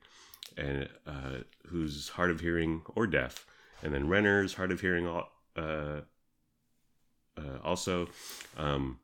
[0.57, 3.47] and uh, who's hard of hearing or deaf,
[3.83, 5.23] and then Renner's hard of hearing uh,
[5.57, 6.01] uh,
[7.63, 8.09] also.
[8.57, 8.99] Um,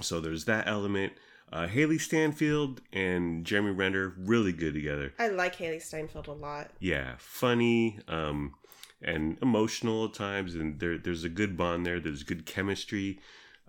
[0.00, 1.14] so there's that element.
[1.52, 5.14] Uh, Hailee Steinfeld and Jeremy Renner really good together.
[5.18, 6.70] I like Hailee Steinfeld a lot.
[6.80, 8.54] Yeah, funny um,
[9.00, 12.00] and emotional at times, and there there's a good bond there.
[12.00, 13.20] There's good chemistry.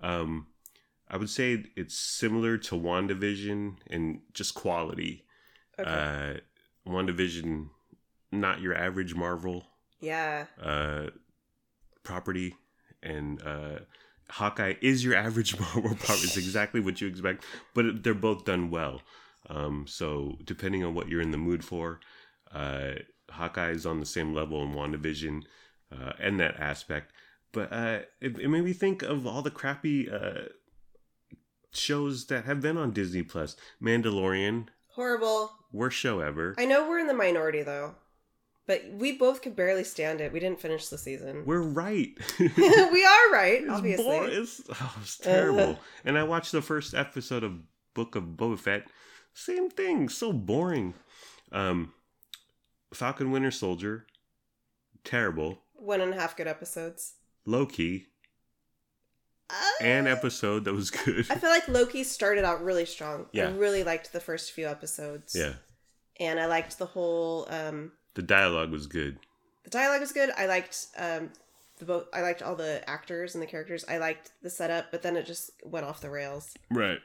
[0.01, 0.47] Um,
[1.09, 5.25] I would say it's similar to WandaVision and just quality.
[5.79, 5.89] Okay.
[5.89, 7.69] Uh, WandaVision,
[8.31, 9.65] not your average Marvel
[9.99, 10.45] yeah.
[10.61, 11.07] uh,
[12.03, 12.55] property,
[13.01, 13.79] and uh,
[14.29, 16.23] Hawkeye is your average Marvel property.
[16.23, 17.43] It's exactly what you expect,
[17.73, 19.01] but they're both done well.
[19.49, 21.99] Um, so depending on what you're in the mood for,
[22.53, 22.95] uh,
[23.29, 25.43] Hawkeye is on the same level in WandaVision
[25.91, 27.13] uh, and that aspect.
[27.53, 30.49] But uh, it, it made me think of all the crappy uh,
[31.71, 33.55] shows that have been on Disney Plus.
[33.81, 35.51] Mandalorian, Horrible.
[35.71, 36.55] worst show ever.
[36.57, 37.95] I know we're in the minority though.
[38.65, 40.33] But we both could barely stand it.
[40.33, 41.43] We didn't finish the season.
[41.45, 42.09] We're right.
[42.39, 42.45] we
[43.05, 44.03] are right, It's obviously.
[44.05, 45.79] bor- It's, oh, it's terrible.
[46.03, 47.59] and I watched the first episode of
[47.93, 48.87] Book of Boba Fett.
[49.33, 50.09] Same thing.
[50.09, 50.95] So boring.
[51.53, 51.93] Um,
[52.93, 54.05] Falcon Winter Soldier.
[55.05, 55.61] Terrible.
[55.75, 57.13] One and a half good episodes.
[57.45, 58.07] Loki.
[59.49, 61.25] Uh, An episode that was good.
[61.29, 63.27] I feel like Loki started out really strong.
[63.31, 63.47] Yeah.
[63.47, 65.35] I really liked the first few episodes.
[65.37, 65.53] yeah.
[66.19, 69.19] And I liked the whole um The dialogue was good.
[69.63, 70.31] the dialogue was good.
[70.37, 71.31] I liked um
[71.79, 73.85] the both I liked all the actors and the characters.
[73.87, 76.53] I liked the setup, but then it just went off the rails.
[76.71, 76.99] Right.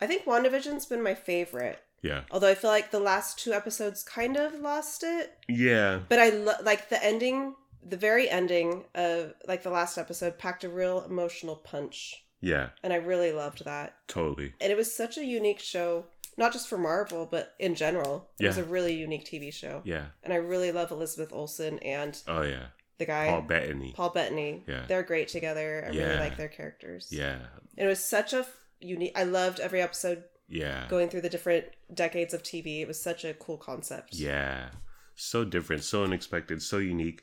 [0.00, 1.78] I think WandaVision's been my favorite.
[2.02, 2.22] Yeah.
[2.30, 5.34] Although I feel like the last two episodes kind of lost it.
[5.48, 6.00] Yeah.
[6.08, 7.54] But I lo- like the ending,
[7.86, 12.24] the very ending of like the last episode packed a real emotional punch.
[12.40, 12.70] Yeah.
[12.82, 13.96] And I really loved that.
[14.08, 14.54] Totally.
[14.60, 18.30] And it was such a unique show, not just for Marvel, but in general.
[18.38, 19.82] It was a really unique TV show.
[19.84, 20.06] Yeah.
[20.22, 22.66] And I really love Elizabeth Olsen and Oh yeah.
[22.98, 23.92] the guy Paul Bettany.
[23.94, 24.64] Paul Bettany.
[24.66, 24.84] Yeah.
[24.88, 25.84] They're great together.
[25.86, 27.08] I really like their characters.
[27.10, 27.38] Yeah.
[27.76, 28.46] And it was such a
[28.80, 30.86] unique I loved every episode Yeah.
[30.88, 32.80] going through the different decades of TV.
[32.80, 34.14] It was such a cool concept.
[34.14, 34.70] Yeah.
[35.14, 37.22] So different, so unexpected, so unique,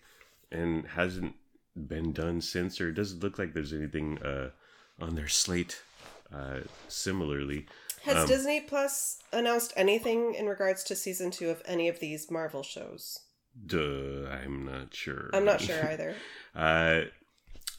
[0.51, 1.36] and hasn't
[1.75, 4.49] been done since, or it doesn't look like there's anything uh,
[4.99, 5.81] on their slate
[6.33, 7.65] uh, similarly.
[8.03, 12.31] Has Um, Disney Plus announced anything in regards to season two of any of these
[12.31, 13.19] Marvel shows?
[13.65, 15.29] Duh, I'm not sure.
[15.33, 16.15] I'm not sure either.
[16.55, 17.01] uh,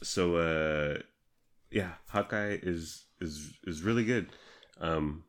[0.03, 1.01] so uh,
[1.71, 4.27] yeah, Hawkeye is is is really good.
[4.79, 5.23] Um,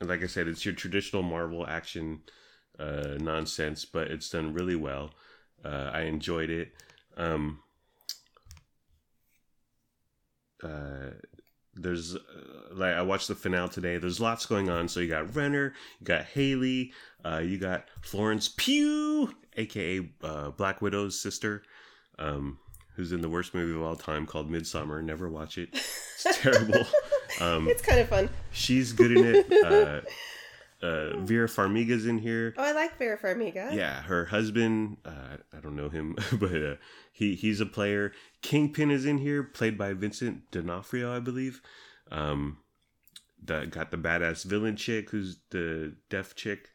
[0.00, 2.22] and like I said, it's your traditional Marvel action
[2.78, 5.10] uh, nonsense, but it's done really well.
[5.66, 6.72] Uh, I enjoyed it.
[7.16, 7.58] Um,
[10.62, 11.10] uh,
[11.74, 12.18] there's uh,
[12.72, 13.98] like I watched the finale today.
[13.98, 14.88] There's lots going on.
[14.88, 16.92] So you got Renner, you got Hailee,
[17.24, 21.62] uh, you got Florence Pugh, aka uh, Black Widow's sister,
[22.18, 22.58] um,
[22.94, 25.02] who's in the worst movie of all time called Midsommar.
[25.02, 25.70] Never watch it.
[25.72, 26.86] It's terrible.
[27.40, 28.30] Um, It's kind of fun.
[28.52, 30.04] she's good in it.
[30.82, 32.54] Uh, Vera Farmiga's in here.
[32.58, 33.74] Oh, I like Vera Farmiga.
[33.74, 34.98] Yeah, her husband.
[35.04, 36.74] Uh, I don't know him, but uh,
[37.12, 38.12] he he's a player.
[38.42, 41.62] Kingpin is in here, played by Vincent D'Onofrio, I believe.
[42.10, 42.58] Um,
[43.44, 46.70] that got the badass villain chick, who's the deaf chick,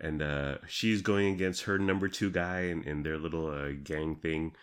[0.00, 4.16] and uh, she's going against her number two guy and, and their little uh, gang
[4.16, 4.54] thing.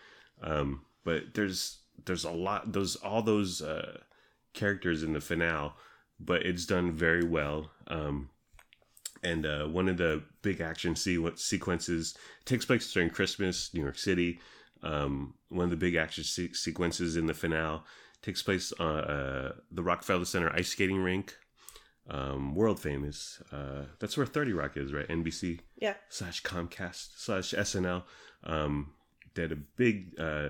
[0.41, 3.99] Um, but there's there's a lot those all those uh,
[4.53, 5.71] characters in the finale,
[6.19, 7.71] but it's done very well.
[7.87, 8.29] Um,
[9.23, 13.97] and uh, one of the big action se- sequences takes place during Christmas, New York
[13.97, 14.39] City.
[14.81, 17.81] Um, one of the big action se- sequences in the finale
[18.21, 21.37] takes place on uh, the Rockefeller Center ice skating rink,
[22.09, 23.41] um, world famous.
[23.51, 25.07] Uh, that's where Thirty Rock is, right?
[25.07, 25.95] NBC Yeah.
[26.09, 28.03] slash Comcast slash SNL.
[28.43, 28.91] Um,
[29.35, 30.49] they had a big, uh,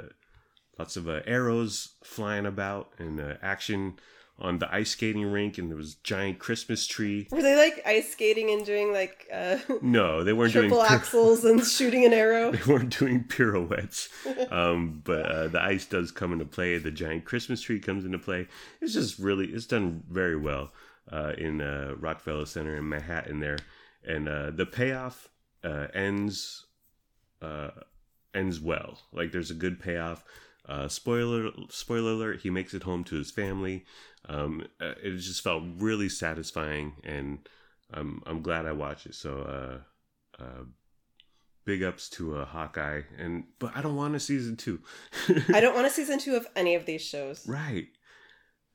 [0.80, 3.98] lots of uh, arrows flying about and uh, action
[4.40, 7.28] on the ice skating rink, and there was giant Christmas tree.
[7.32, 11.46] Were they like ice skating and doing like uh, No, they weren't triple doing axles
[11.46, 12.52] and shooting an arrow?
[12.52, 14.10] they weren't doing pirouettes.
[14.50, 16.78] Um, but uh, the ice does come into play.
[16.78, 18.48] The giant Christmas tree comes into play.
[18.82, 20.72] It's just really, it's done very well
[21.12, 23.58] uh, in uh, Rockefeller Center in Manhattan there,
[24.06, 25.30] and uh, the payoff
[25.64, 26.66] uh, ends
[27.42, 27.70] uh,
[28.34, 29.00] ends well.
[29.12, 30.24] Like there's a good payoff.
[30.68, 33.86] Uh, spoiler spoiler alert: He makes it home to his family.
[34.30, 37.48] Um, uh, it just felt really satisfying, and
[37.92, 39.16] I'm I'm glad I watched it.
[39.16, 39.42] So.
[39.42, 40.64] Uh, uh,
[41.66, 44.82] big ups to uh, Hawkeye, and but I don't want a season two.
[45.54, 47.48] I don't want a season two of any of these shows.
[47.48, 47.88] right.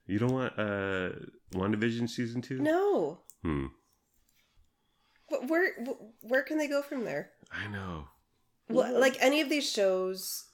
[0.07, 1.11] You don't want uh
[1.53, 2.61] WandaVision season two?
[2.61, 3.19] No.
[3.43, 3.67] Hmm.
[5.29, 5.73] Wh- Where
[6.23, 7.31] where can they go from there?
[7.53, 8.05] I know.
[8.71, 10.45] Well, like any of these shows,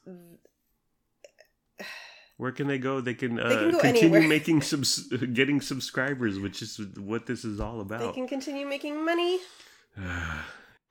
[2.36, 3.00] Where can they go?
[3.00, 4.28] They can, uh, can go continue anywhere.
[4.28, 8.00] making subs- getting subscribers, which is what this is all about.
[8.00, 9.38] they can continue making money.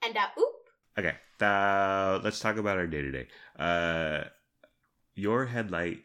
[0.06, 0.68] And uh, oop.
[0.98, 3.26] okay, uh, let's talk about our day to day.
[3.58, 4.24] Uh,
[5.14, 6.00] your headlight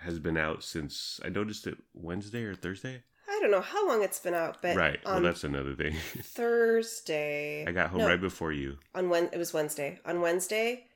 [0.00, 3.04] has been out since I noticed it Wednesday or Thursday.
[3.28, 4.98] I don't know how long it's been out, but right.
[5.04, 5.94] Well, that's another thing.
[6.22, 7.64] Thursday.
[7.66, 8.78] I got home No, right before you.
[8.94, 10.00] on when it was Wednesday.
[10.04, 10.86] On Wednesday,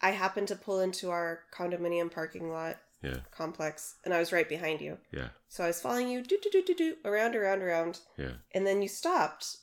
[0.00, 3.18] I happened to pull into our condominium parking lot Yeah.
[3.30, 4.98] complex, and I was right behind you.
[5.12, 5.28] Yeah.
[5.48, 8.32] So I was following you, do do do do do, around, around, around, Yeah.
[8.54, 9.56] and then you stopped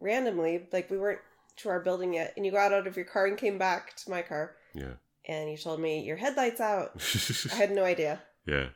[0.00, 1.20] randomly, like we weren't
[1.56, 4.10] to our building yet, and you got out of your car and came back to
[4.10, 4.94] my car, Yeah.
[5.26, 6.92] and you told me your headlights out.
[7.52, 8.22] I had no idea.
[8.46, 8.68] yeah.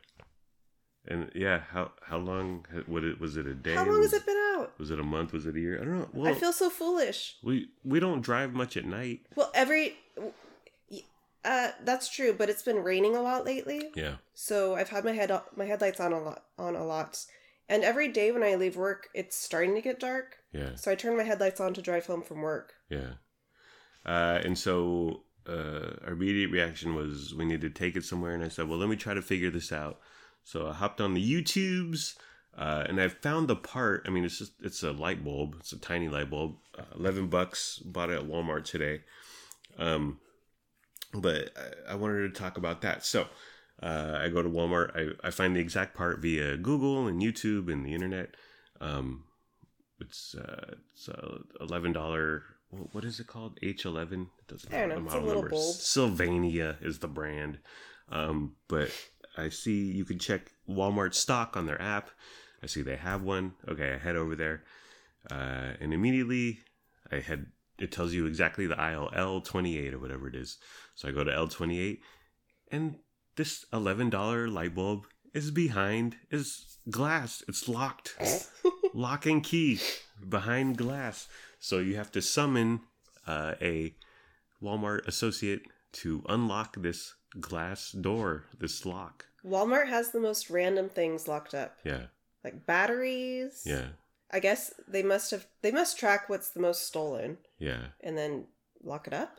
[1.06, 3.72] And yeah, how how long would it was it a day?
[3.74, 4.78] How long was, has it been out?
[4.78, 5.32] Was it a month?
[5.32, 5.80] Was it a year?
[5.80, 6.08] I don't know.
[6.12, 7.36] Well, I feel so foolish.
[7.42, 9.20] we we don't drive much at night.
[9.34, 9.96] Well, every.
[11.44, 13.90] Uh, that's true, but it's been raining a lot lately.
[13.94, 14.16] Yeah.
[14.34, 17.24] So I've had my head my headlights on a lot on a lot,
[17.68, 20.36] and every day when I leave work, it's starting to get dark.
[20.52, 20.74] Yeah.
[20.74, 22.74] So I turn my headlights on to drive home from work.
[22.88, 23.14] Yeah.
[24.04, 28.34] Uh, and so uh, our immediate reaction was we need to take it somewhere.
[28.34, 29.98] And I said, well, let me try to figure this out.
[30.44, 32.16] So I hopped on the YouTubes
[32.56, 34.04] uh, and I found the part.
[34.06, 35.56] I mean, it's just, it's a light bulb.
[35.60, 36.56] It's a tiny light bulb.
[36.76, 37.78] Uh, 11 bucks.
[37.78, 39.02] Bought it at Walmart today.
[39.78, 40.20] Um,
[41.12, 43.04] but I, I wanted to talk about that.
[43.04, 43.26] So
[43.82, 44.96] uh, I go to Walmart.
[44.96, 48.34] I, I find the exact part via Google and YouTube and the internet.
[48.80, 49.24] Um,
[50.00, 52.42] it's uh, it's uh, eleven dollar.
[52.70, 53.58] What is it called?
[53.62, 54.28] H eleven.
[54.40, 54.74] It doesn't.
[54.74, 55.50] I don't know, it's a little number.
[55.50, 55.74] bulb.
[55.74, 57.58] Sylvania is the brand.
[58.10, 58.90] Um, but
[59.36, 62.10] I see you can check Walmart stock on their app.
[62.62, 63.54] I see they have one.
[63.68, 64.64] Okay, I head over there,
[65.30, 66.60] uh, and immediately
[67.10, 67.46] I head.
[67.78, 70.58] It tells you exactly the aisle L twenty eight or whatever it is.
[70.98, 72.00] So I go to L twenty eight,
[72.72, 72.96] and
[73.36, 77.40] this eleven dollar light bulb is behind is glass.
[77.46, 78.16] It's locked
[78.94, 79.78] lock and key
[80.28, 81.28] behind glass.
[81.60, 82.80] So you have to summon
[83.28, 83.94] uh, a
[84.60, 89.26] Walmart associate to unlock this glass door, this lock.
[89.46, 92.06] Walmart has the most random things locked up, Yeah,
[92.42, 93.62] like batteries.
[93.64, 93.90] yeah,
[94.32, 97.94] I guess they must have they must track what's the most stolen yeah.
[98.00, 98.46] and then
[98.82, 99.38] lock it up.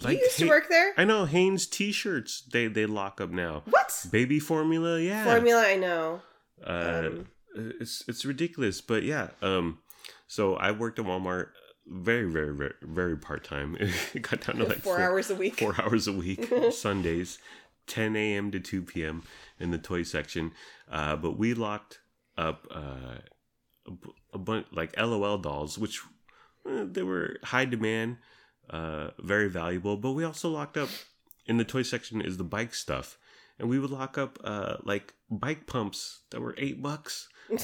[0.00, 0.92] Like you used to work there.
[0.96, 2.42] I know Hanes T-shirts.
[2.52, 3.62] They they lock up now.
[3.66, 5.24] What Baby formula, yeah.
[5.24, 5.64] formula?
[5.66, 6.20] I know.
[6.64, 7.26] Uh, Um,
[7.56, 9.28] it's it's ridiculous, but yeah.
[9.40, 9.78] Um,
[10.26, 11.48] so I worked at Walmart
[11.86, 13.76] very very very very part time.
[14.14, 15.58] it got down to like four, hours a week.
[15.58, 17.38] four hours a week, Sundays,
[17.86, 18.50] 10 a.m.
[18.50, 19.22] to 2 p.m.
[19.60, 20.52] in the toy section.
[20.90, 22.00] Uh, but we locked
[22.36, 23.18] up uh,
[23.86, 23.92] a,
[24.32, 26.00] a bunch like LOL dolls, which
[26.68, 28.16] eh, they were high demand,
[28.70, 29.96] uh, very valuable.
[29.96, 30.88] But we also locked up
[31.46, 33.18] in the toy section is the bike stuff,
[33.58, 37.28] and we would lock up uh, like bike pumps that were eight bucks.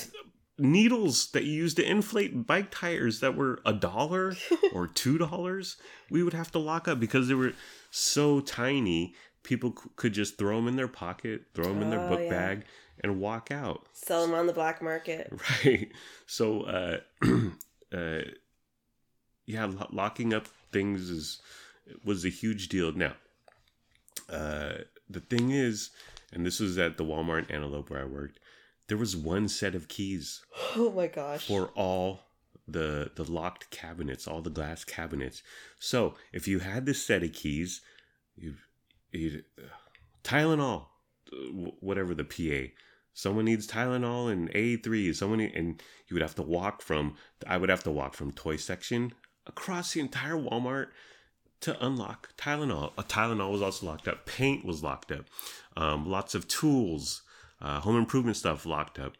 [0.59, 4.35] Needles that you use to inflate bike tires that were a dollar
[4.75, 5.79] or two dollars,
[6.11, 7.55] we would have to lock up because they were
[7.91, 9.15] so tiny.
[9.43, 12.21] People c- could just throw them in their pocket, throw them in their Oh, book
[12.21, 12.29] yeah.
[12.29, 12.65] bag,
[13.03, 13.87] and walk out.
[13.95, 15.33] Sell them on the black market.
[15.65, 15.91] Right.
[16.27, 16.99] So, uh,
[17.97, 18.21] uh,
[19.47, 21.41] yeah, lo- locking up things is
[22.05, 22.93] was a huge deal.
[22.93, 23.15] Now,
[24.29, 24.73] uh,
[25.09, 25.91] the thing is,
[26.33, 28.39] and this was at the Walmart in Antelope where I worked.
[28.89, 30.43] There was one set of keys
[30.77, 31.47] Oh my gosh.
[31.47, 32.23] for all
[32.69, 35.43] the the locked cabinets, all the glass cabinets.
[35.79, 37.81] So if you had this set of keys,
[38.37, 38.55] you
[39.13, 39.43] you
[40.25, 40.87] Tylenol,
[41.33, 42.73] uh, wh- whatever the PA.
[43.13, 45.15] Someone needs Tylenol and A3.
[45.15, 47.17] Someone need- and you would have to walk from.
[47.47, 49.13] I would have to walk from toy section
[49.51, 50.87] across the entire Walmart
[51.61, 52.93] to unlock Tylenol.
[52.97, 54.25] A Tylenol was also locked up.
[54.25, 55.27] Paint was locked up.
[55.77, 57.23] Um, lots of tools,
[57.61, 59.15] uh, home improvement stuff locked up.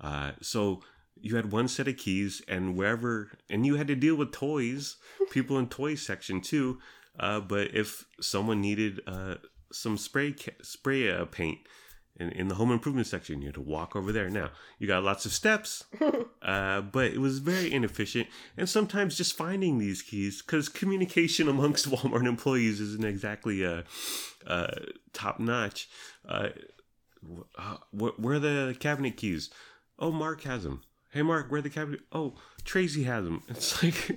[0.00, 0.80] Uh, so
[1.20, 4.96] you had one set of keys, and wherever, and you had to deal with toys,
[5.30, 6.78] people in toy section too.
[7.20, 9.36] Uh, but if someone needed uh,
[9.70, 11.58] some spray ca- spray uh, paint
[12.16, 14.30] in, in the home improvement section, you had to walk over there.
[14.30, 15.84] Now you got lots of steps,
[16.42, 18.28] uh, but it was very inefficient.
[18.56, 23.82] And sometimes just finding these keys, because communication amongst Walmart employees isn't exactly uh,
[24.46, 24.74] uh,
[25.12, 25.88] top notch.
[26.28, 26.50] Uh,
[27.26, 29.50] wh- uh, where are the cabinet keys?
[29.98, 30.82] Oh, Mark has them.
[31.10, 32.00] Hey, Mark, where are the cabinet?
[32.12, 33.42] Oh, Tracy has them.
[33.48, 34.10] It's like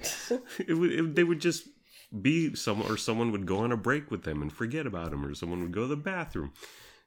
[0.68, 0.92] it would.
[0.92, 1.68] It, they would just
[2.22, 5.26] be some, or someone would go on a break with them and forget about them,
[5.26, 6.54] or someone would go to the bathroom.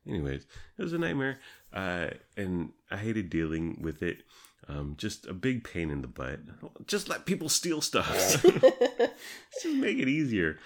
[0.06, 0.46] Anyways,
[0.78, 1.38] it was a nightmare,
[1.72, 4.22] uh, and I hated dealing with it.
[4.68, 6.40] Um, just a big pain in the butt.
[6.86, 8.42] Just let people steal stuff.
[8.42, 10.58] just make it easier.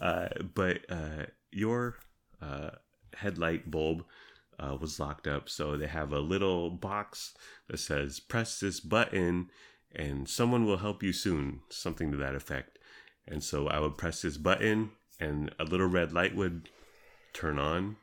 [0.00, 1.96] Uh, but uh, your
[2.40, 2.70] uh,
[3.14, 4.04] headlight bulb
[4.58, 7.34] uh, was locked up, so they have a little box
[7.68, 9.50] that says "Press this button,
[9.94, 12.78] and someone will help you soon." Something to that effect.
[13.26, 14.90] And so I would press this button,
[15.20, 16.68] and a little red light would
[17.32, 17.96] turn on,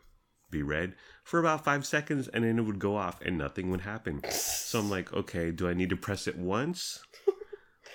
[0.52, 3.82] be red for about five seconds, and then it would go off, and nothing would
[3.82, 4.22] happen.
[4.32, 7.04] So I'm like, okay, do I need to press it once?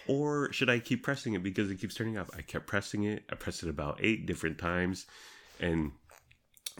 [0.06, 2.28] Or should I keep pressing it because it keeps turning off?
[2.36, 3.24] I kept pressing it.
[3.30, 5.06] I pressed it about eight different times.
[5.60, 5.92] And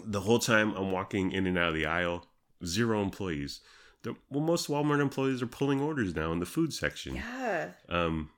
[0.05, 2.27] the whole time I'm walking in and out of the aisle,
[2.65, 3.61] zero employees.
[4.03, 7.15] The, well, most Walmart employees are pulling orders now in the food section.
[7.15, 7.69] yeah.
[7.89, 8.31] Um,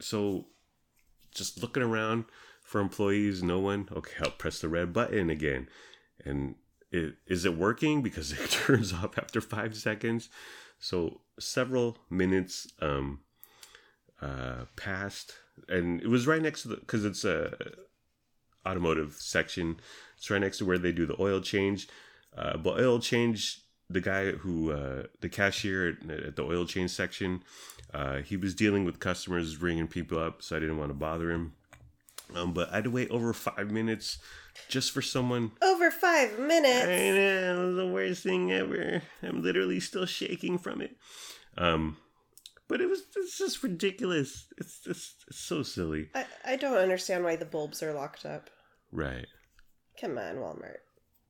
[0.00, 0.46] so
[1.34, 2.26] just looking around
[2.62, 3.88] for employees, no one.
[3.92, 5.68] Okay, I'll press the red button again,
[6.24, 6.54] and
[6.90, 8.02] it, is it working?
[8.02, 10.28] Because it turns off after five seconds.
[10.78, 13.20] So several minutes um,
[14.20, 15.34] uh, passed,
[15.68, 17.56] and it was right next to the because it's a
[18.66, 19.80] automotive section.
[20.16, 21.88] It's right next to where they do the oil change.
[22.36, 26.90] Uh, but oil change, the guy who uh, the cashier at, at the oil change
[26.90, 27.42] section,
[27.94, 31.30] uh, he was dealing with customers, ringing people up, so I didn't want to bother
[31.30, 31.54] him.
[32.34, 34.18] Um, but I had to wait over five minutes
[34.68, 35.52] just for someone.
[35.62, 36.84] Over five minutes.
[36.86, 39.02] I know, it was the worst thing ever.
[39.22, 40.96] I'm literally still shaking from it.
[41.58, 41.96] Um,
[42.68, 44.46] but it was it's just ridiculous.
[44.58, 46.08] It's just it's so silly.
[46.14, 48.50] I, I don't understand why the bulbs are locked up.
[48.92, 49.26] Right.
[50.00, 50.78] Come on, Walmart.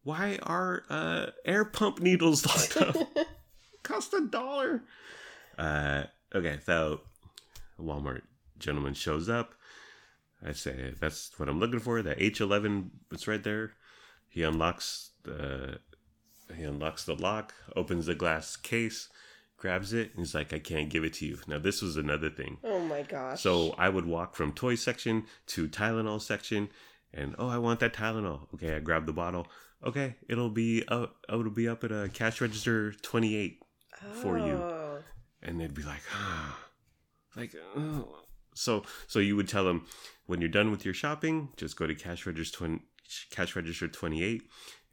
[0.02, 2.46] Why are uh, air pump needles
[2.76, 3.08] locked up?
[3.82, 4.82] Cost a dollar.
[5.58, 6.04] Uh,
[6.34, 7.00] okay, so
[7.80, 8.22] Walmart
[8.58, 9.54] gentleman shows up.
[10.44, 12.02] I say that's what I'm looking for.
[12.02, 13.72] That H11, it's right there.
[14.28, 15.80] He unlocks the
[16.54, 19.08] he unlocks the lock, opens the glass case,
[19.56, 22.30] grabs it, and he's like, "I can't give it to you." Now this was another
[22.30, 22.58] thing.
[22.62, 23.40] Oh my gosh.
[23.40, 26.68] So I would walk from toy section to Tylenol section,
[27.12, 28.52] and oh, I want that Tylenol.
[28.54, 29.48] Okay, I grab the bottle.
[29.84, 31.16] Okay, it'll be up.
[31.28, 33.60] It'll be up at a cash register twenty eight,
[34.14, 34.54] for you.
[34.54, 34.98] Oh.
[35.42, 36.58] and they'd be like, ah,
[37.36, 38.22] like, oh.
[38.54, 39.86] so so you would tell them
[40.26, 42.82] when you're done with your shopping, just go to cash register twenty,
[43.30, 44.42] cash register twenty eight,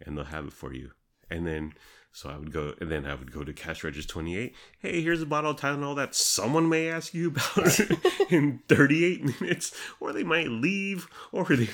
[0.01, 0.91] and they'll have it for you.
[1.29, 1.73] And then
[2.15, 4.53] so I would go, and then I would go to cash register twenty eight.
[4.77, 7.79] Hey, here's a bottle of Tylenol that someone may ask you about
[8.29, 11.67] in thirty eight minutes, or they might leave, or they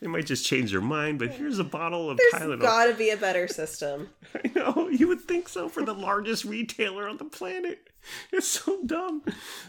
[0.00, 1.18] they might just change their mind.
[1.18, 2.48] But here's a bottle of There's Tylenol.
[2.48, 4.10] There's gotta be a better system.
[4.34, 7.88] I know you would think so for the largest retailer on the planet.
[8.30, 9.22] It's so dumb.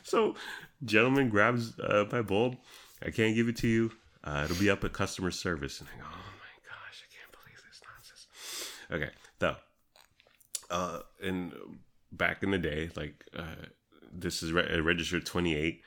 [0.03, 0.35] So,
[0.83, 2.57] gentleman grabs uh, my bulb.
[3.05, 3.91] I can't give it to you.
[4.23, 5.79] Uh, it'll be up at customer service.
[5.79, 8.27] And I go, oh my gosh, I can't believe this nonsense.
[8.91, 9.55] Okay, so,
[10.69, 11.53] uh, and
[12.11, 13.67] back in the day, like uh,
[14.11, 15.81] this is re- register twenty eight.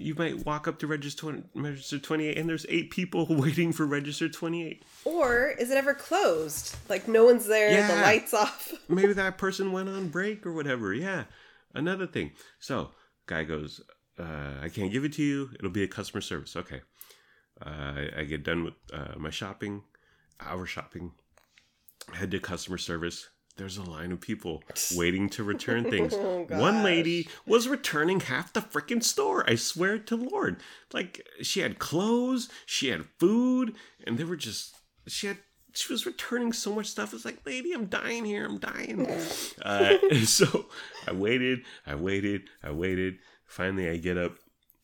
[0.00, 3.72] You might walk up to register 20, register twenty eight, and there's eight people waiting
[3.72, 4.84] for register twenty eight.
[5.04, 6.76] Or is it ever closed?
[6.88, 7.94] Like no one's there, yeah.
[7.94, 8.72] the lights off.
[8.88, 10.94] maybe that person went on break or whatever.
[10.94, 11.24] Yeah.
[11.74, 12.32] Another thing.
[12.58, 12.92] So,
[13.26, 13.82] guy goes,
[14.18, 15.50] uh, I can't give it to you.
[15.58, 16.56] It'll be a customer service.
[16.56, 16.82] Okay.
[17.64, 19.82] Uh, I, get done with uh, my shopping,
[20.40, 21.12] our shopping,
[22.12, 23.30] head to customer service.
[23.56, 24.62] There's a line of people
[24.94, 26.14] waiting to return things.
[26.18, 29.48] Oh, One lady was returning half the freaking store.
[29.50, 30.60] I swear to Lord.
[30.92, 33.74] Like, she had clothes, she had food,
[34.06, 35.38] and they were just, she had,
[35.74, 37.12] she was returning so much stuff.
[37.12, 38.44] It's like, lady, I'm dying here.
[38.44, 39.06] I'm dying.
[39.62, 40.66] uh, so
[41.06, 43.18] I waited, I waited, I waited.
[43.48, 44.32] Finally, I get up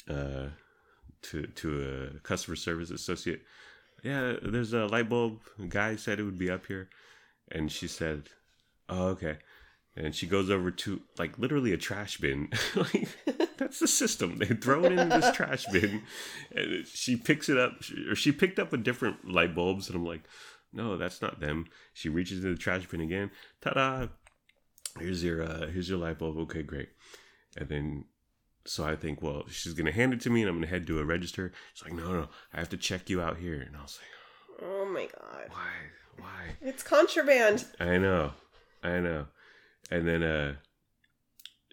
[0.09, 0.47] uh,
[1.23, 3.43] to to a customer service associate.
[4.03, 5.41] Yeah, there's a light bulb.
[5.59, 6.89] The guy said it would be up here,
[7.53, 8.31] and she said,
[8.89, 9.39] "Oh, okay."
[9.97, 12.49] And she goes over to like literally a trash bin.
[12.75, 13.09] like
[13.59, 14.39] that's the system.
[14.39, 16.03] They throw it in this trash bin,
[16.55, 17.73] and she picks it up,
[18.09, 20.23] or she picked up a different light bulbs, and I'm like,
[20.73, 23.31] "No, that's not them." She reaches into the trash bin again.
[23.61, 24.09] Ta-da!
[24.99, 26.39] Here's your uh, here's your light bulb.
[26.39, 26.89] Okay, great.
[27.57, 28.05] And then
[28.67, 30.99] so I think, well, she's gonna hand it to me, and I'm gonna head to
[30.99, 31.53] a register.
[31.75, 33.61] She's like, no, no, I have to check you out here.
[33.61, 35.49] And I was like, Oh my god.
[35.51, 35.71] why,
[36.19, 36.57] why?
[36.61, 37.65] It's contraband.
[37.81, 38.33] I know,
[38.83, 39.27] I know.
[39.91, 40.55] And then uh,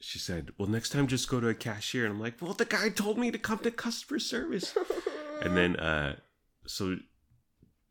[0.02, 2.06] she said, well, next time just go to a cashier.
[2.06, 4.76] And I'm like, well, the guy told me to come to customer service.
[5.42, 6.18] and then uh,
[6.66, 6.98] so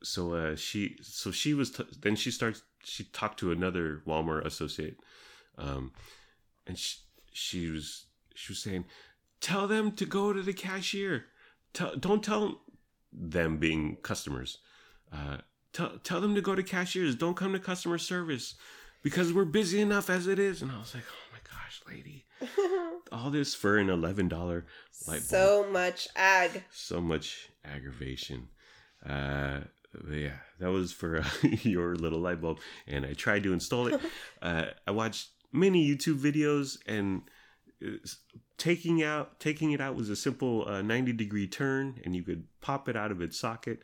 [0.02, 4.44] so uh, she so she was t- then she starts she talked to another Walmart
[4.44, 4.96] associate,
[5.58, 5.92] um,
[6.66, 6.98] and she
[7.32, 8.84] she was she was saying,
[9.40, 11.26] tell them to go to the cashier.
[11.72, 12.62] Tell don't tell
[13.12, 14.58] them being customers.
[15.12, 15.38] Uh,
[15.72, 17.14] tell tell them to go to cashiers.
[17.14, 18.54] Don't come to customer service
[19.02, 20.62] because we're busy enough as it is.
[20.62, 22.26] And I was like, oh my gosh, lady,
[23.12, 24.66] all this for an eleven dollar
[25.06, 26.64] light bulb so much ag.
[26.70, 28.48] so much aggravation.
[29.04, 29.60] Uh,
[30.10, 31.28] yeah, that was for uh,
[31.62, 34.00] your little light bulb, and I tried to install it.
[34.42, 37.20] Uh, I watched many YouTube videos, and
[38.58, 42.44] taking out taking it out was a simple uh, ninety degree turn, and you could
[42.60, 43.80] pop it out of its socket.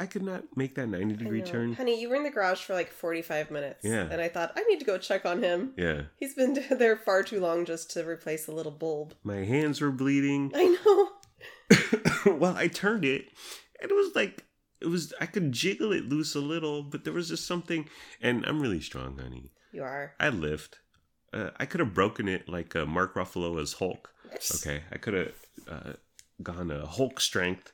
[0.00, 1.74] I could not make that ninety degree turn.
[1.74, 3.84] Honey, you were in the garage for like 45 minutes.
[3.84, 4.06] Yeah.
[4.08, 5.72] And I thought, I need to go check on him.
[5.76, 9.14] Yeah, He's been there far too long just to replace a little bulb.
[9.24, 10.52] my hands were bleeding.
[10.54, 12.36] I know.
[12.36, 13.26] well, I turned it,
[13.82, 14.44] and it was like
[14.80, 15.12] it was.
[15.20, 17.88] I could jiggle it loose a little, but there was just something.
[18.20, 19.50] And I'm really strong, honey.
[19.72, 20.14] You are.
[20.20, 20.78] I lift.
[21.32, 24.10] Uh, I could have broken it like uh, Mark Ruffalo as Hulk.
[24.56, 25.32] Okay, I could have
[25.68, 25.92] uh,
[26.42, 27.72] gone to Hulk strength,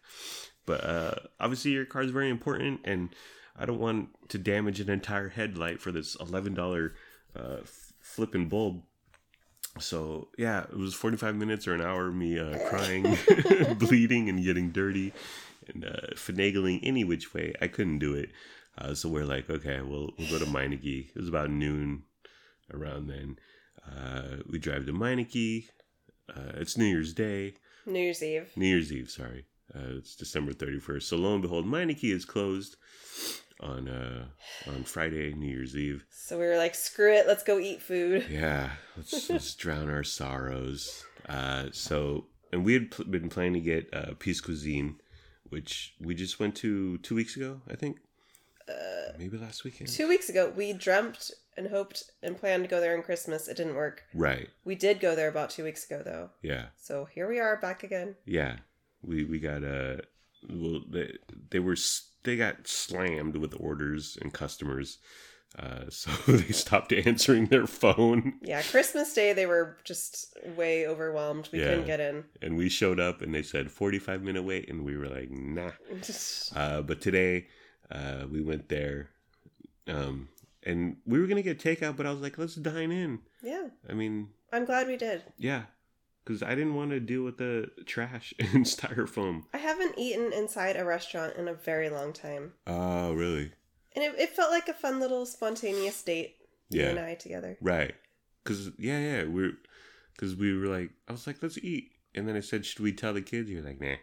[0.66, 3.10] but uh, obviously your car is very important, and
[3.56, 6.94] I don't want to damage an entire headlight for this eleven dollar
[7.36, 8.82] uh, f- flipping bulb.
[9.80, 13.02] So yeah, it was forty five minutes or an hour of me uh, crying,
[13.78, 15.12] bleeding, and getting dirty,
[15.72, 17.52] and uh, finagling any which way.
[17.60, 18.30] I couldn't do it.
[18.76, 21.08] Uh, so we're like, okay, we'll we'll go to Meineke.
[21.10, 22.04] It was about noon
[22.72, 23.36] around then.
[23.86, 25.68] Uh, we drive to Meineke.
[26.34, 27.54] Uh, it's New Year's Day.
[27.86, 28.50] New Year's Eve.
[28.56, 29.44] New Year's Eve, sorry.
[29.74, 31.02] Uh, it's December 31st.
[31.02, 32.76] So lo and behold, Meineke is closed
[33.60, 34.26] on uh,
[34.66, 36.04] on Friday, New Year's Eve.
[36.10, 38.26] So we were like, screw it, let's go eat food.
[38.30, 41.04] Yeah, let's, let's drown our sorrows.
[41.28, 44.96] Uh, so, and we had pl- been planning to get uh, Peace Cuisine,
[45.48, 47.98] which we just went to two weeks ago, I think.
[48.68, 49.90] Uh, Maybe last weekend.
[49.90, 53.48] Two weeks ago, we dreamt and hoped and planned to go there on Christmas.
[53.48, 54.02] It didn't work.
[54.14, 54.48] Right.
[54.64, 56.30] We did go there about two weeks ago, though.
[56.42, 56.66] Yeah.
[56.76, 58.16] So here we are back again.
[58.26, 58.56] Yeah.
[59.02, 59.96] We we got uh
[60.48, 61.12] well they
[61.50, 61.76] they were
[62.22, 64.98] they got slammed with orders and customers.
[65.56, 71.48] Uh, so they stopped answering their phone, Yeah, Christmas Day, they were just way overwhelmed.
[71.52, 71.68] We Yeah.
[71.68, 72.24] couldn't get in.
[72.42, 75.30] and we showed up, and they said forty five minute wait, and we were like,
[75.30, 75.70] nah.
[76.56, 77.46] Uh, but today,
[77.88, 79.10] uh, we went there,
[79.86, 80.28] um,
[80.64, 83.20] and we were gonna get takeout, but I was like, let's dine in.
[83.42, 85.22] yeah, I mean, I'm glad we did.
[85.38, 85.64] yeah,
[86.24, 89.42] because I didn't want to deal with the trash and styrofoam.
[89.52, 92.52] I haven't eaten inside a restaurant in a very long time.
[92.66, 93.52] Oh, really?
[93.96, 96.36] And it, it felt like a fun little spontaneous date,
[96.70, 96.88] you Yeah.
[96.90, 97.56] and I together.
[97.60, 97.94] Right.
[98.44, 99.52] Cause yeah, yeah, we're
[100.14, 102.92] because we were like, I was like, let's eat, and then I said, should we
[102.92, 103.48] tell the kids?
[103.50, 103.96] You're like, nah,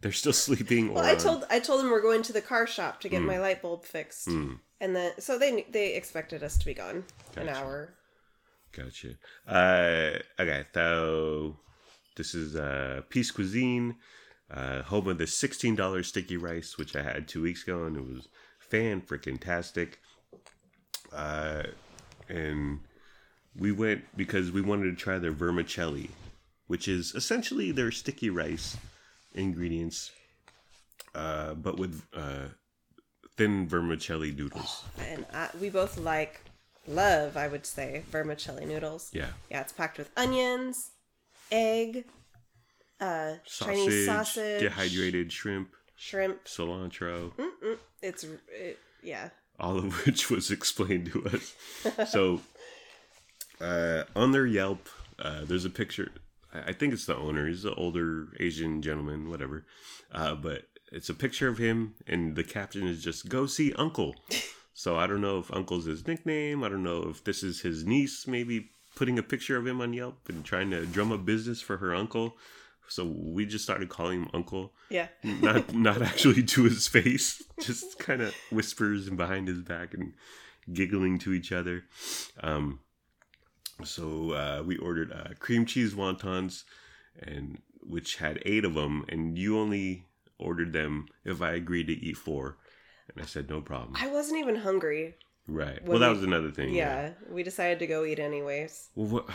[0.00, 0.92] they're still sleeping.
[0.94, 3.26] Well, I told I told them we're going to the car shop to get Mm.
[3.26, 7.04] my light bulb fixed, Hmm, and then so they they expected us to be gone
[7.36, 7.94] an hour.
[8.72, 9.14] gotcha.
[9.46, 11.56] Uh, okay, so
[12.16, 13.96] this is uh Peace Cuisine,
[14.50, 17.96] uh, home of the sixteen dollar sticky rice, which I had two weeks ago, and
[17.96, 18.28] it was
[18.58, 19.98] fan freaking tastic.
[21.12, 21.62] Uh,
[22.28, 22.80] and
[23.56, 26.10] we went because we wanted to try their vermicelli,
[26.66, 28.76] which is essentially their sticky rice
[29.34, 30.10] ingredients,
[31.14, 32.48] uh, but with uh,
[33.36, 34.84] thin vermicelli noodles.
[35.10, 36.40] And I, we both like
[36.86, 39.10] love, I would say, vermicelli noodles.
[39.12, 40.90] Yeah, Yeah, it's packed with onions,
[41.52, 42.04] egg,
[43.00, 46.44] uh, sausage, Chinese sausage, dehydrated shrimp, shrimp.
[46.44, 47.76] cilantro, Mm-mm.
[48.02, 49.30] It's it, yeah.
[49.60, 52.10] all of which was explained to us.
[52.10, 52.40] so,
[53.60, 56.10] uh, on their Yelp, uh, there's a picture.
[56.52, 57.46] I think it's the owner.
[57.46, 59.66] He's an older Asian gentleman, whatever.
[60.12, 64.14] Uh, but it's a picture of him, and the caption is just "Go see Uncle."
[64.74, 66.64] so I don't know if Uncle's his nickname.
[66.64, 69.92] I don't know if this is his niece, maybe putting a picture of him on
[69.92, 72.36] Yelp and trying to drum up business for her uncle.
[72.88, 75.08] So we just started calling him Uncle Yeah.
[75.22, 80.14] not not actually to his face, just kind of whispers and behind his back and
[80.72, 81.84] giggling to each other.
[82.42, 82.80] Um,
[83.84, 86.64] so uh, we ordered uh, cream cheese wontons,
[87.20, 90.04] and which had eight of them, and you only
[90.38, 92.58] ordered them if I agreed to eat four,
[93.12, 93.94] and I said no problem.
[93.96, 95.16] I wasn't even hungry.
[95.46, 95.82] right.
[95.84, 96.74] Well, that we- was another thing.
[96.74, 98.90] Yeah, we decided to go eat anyways.
[98.94, 99.30] Well, what,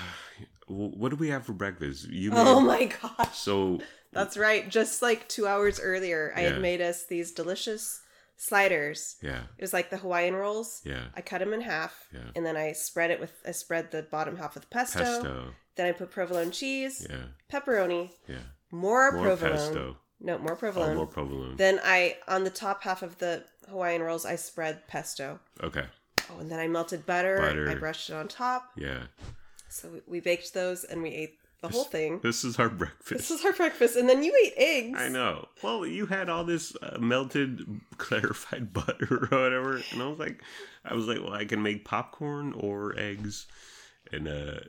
[0.67, 2.07] what do we have for breakfast?
[2.09, 3.37] You Oh my gosh.
[3.37, 3.79] So
[4.11, 4.69] That's right.
[4.69, 8.01] Just like two hours earlier, I had made us these delicious
[8.37, 9.15] sliders.
[9.21, 10.81] yeah, It was like the Hawaiian rolls.
[10.83, 12.29] yeah, I cut them in half, Yeah.
[12.35, 14.99] and then I spread it with I spread the bottom half with pesto.
[14.99, 15.53] pesto.
[15.75, 18.37] Then I put provolone cheese, Yeah, pepperoni, yeah.
[18.71, 19.57] more, More provolone.
[19.57, 19.97] pesto.
[20.19, 20.95] No, more Oh, provolone.
[20.95, 21.55] more provolone.
[21.57, 25.39] Then I on the top half of the Hawaiian rolls, I spread pesto.
[25.61, 25.85] Okay.
[26.29, 27.37] Oh, and then I melted butter.
[27.39, 27.69] Butter.
[27.69, 28.71] I brushed it on top.
[28.77, 29.07] Yeah.
[29.69, 32.19] So we- we baked those, and we ate the whole thing.
[32.21, 33.09] This is our breakfast.
[33.09, 34.99] This is our breakfast, and then you ate eggs.
[34.99, 35.47] I know.
[35.63, 40.43] Well, you had all this uh, melted, clarified butter or whatever, and I was like,
[40.83, 43.47] I was like, well, I can make popcorn or eggs,
[44.11, 44.59] and uh,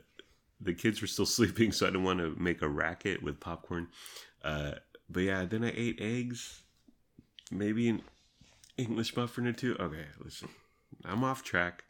[0.61, 3.89] the kids were still sleeping, so I didn't want to make a racket with popcorn.
[4.43, 4.71] Uh,
[5.09, 6.61] but yeah, then I ate eggs,
[7.51, 8.01] maybe an
[8.77, 9.75] English muffin or two.
[9.79, 10.47] Okay, listen,
[11.03, 11.83] I'm off track.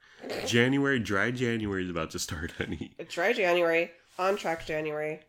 [0.48, 2.96] January, dry January is about to start, honey.
[3.10, 5.22] Dry January, on track January.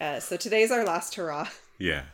[0.00, 1.48] Uh, so today's our last hurrah.
[1.76, 2.04] Yeah,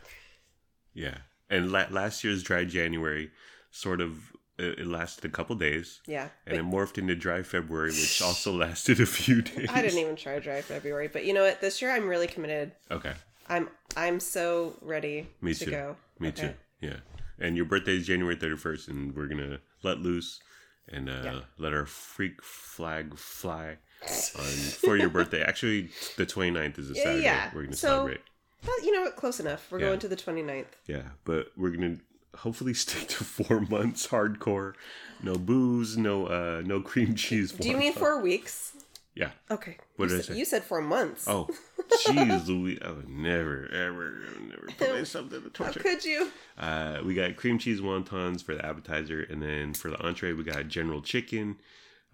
[0.95, 1.17] yeah.
[1.51, 3.29] And la- last year's dry January
[3.69, 7.91] sort of it, it lasted a couple days, Yeah, and it morphed into dry February,
[7.91, 9.67] which also lasted a few days.
[9.69, 11.09] I didn't even try dry February.
[11.09, 11.61] But you know what?
[11.61, 12.71] This year I'm really committed.
[12.89, 13.13] Okay,
[13.49, 15.71] I'm I'm so ready me to too.
[15.71, 15.95] go.
[16.19, 16.41] Me Okay.
[16.81, 16.87] too.
[16.87, 16.97] Yeah.
[17.39, 20.39] And your birthday is January thirty first, and we're gonna let loose
[20.89, 21.39] and uh, Yeah.
[21.59, 25.41] let our freak flag fly for your birthday.
[25.43, 27.23] Actually, the 29th is a Saturday.
[27.23, 27.51] yeah.
[27.53, 28.21] We're gonna So- celebrate.
[28.65, 29.15] Well, you know what?
[29.15, 29.67] Close enough.
[29.71, 29.87] We're Yeah.
[29.87, 30.67] going to the 29th.
[30.87, 31.97] Yeah, but we're gonna
[32.37, 34.73] hopefully stick to four months hardcore.
[35.23, 37.51] No booze, no uh, no cream cheese.
[37.51, 38.73] Do you mean four weeks?
[39.15, 39.31] Yeah.
[39.49, 39.77] Okay.
[39.97, 40.37] What you did I say?
[40.37, 41.25] You said four months.
[41.27, 41.49] Oh,
[42.05, 42.81] jeez, Louis!
[42.81, 46.31] I would never, ever, never put myself in the How could you?
[46.57, 50.43] Uh, we got cream cheese wontons for the appetizer, and then for the entree, we
[50.45, 51.57] got general chicken,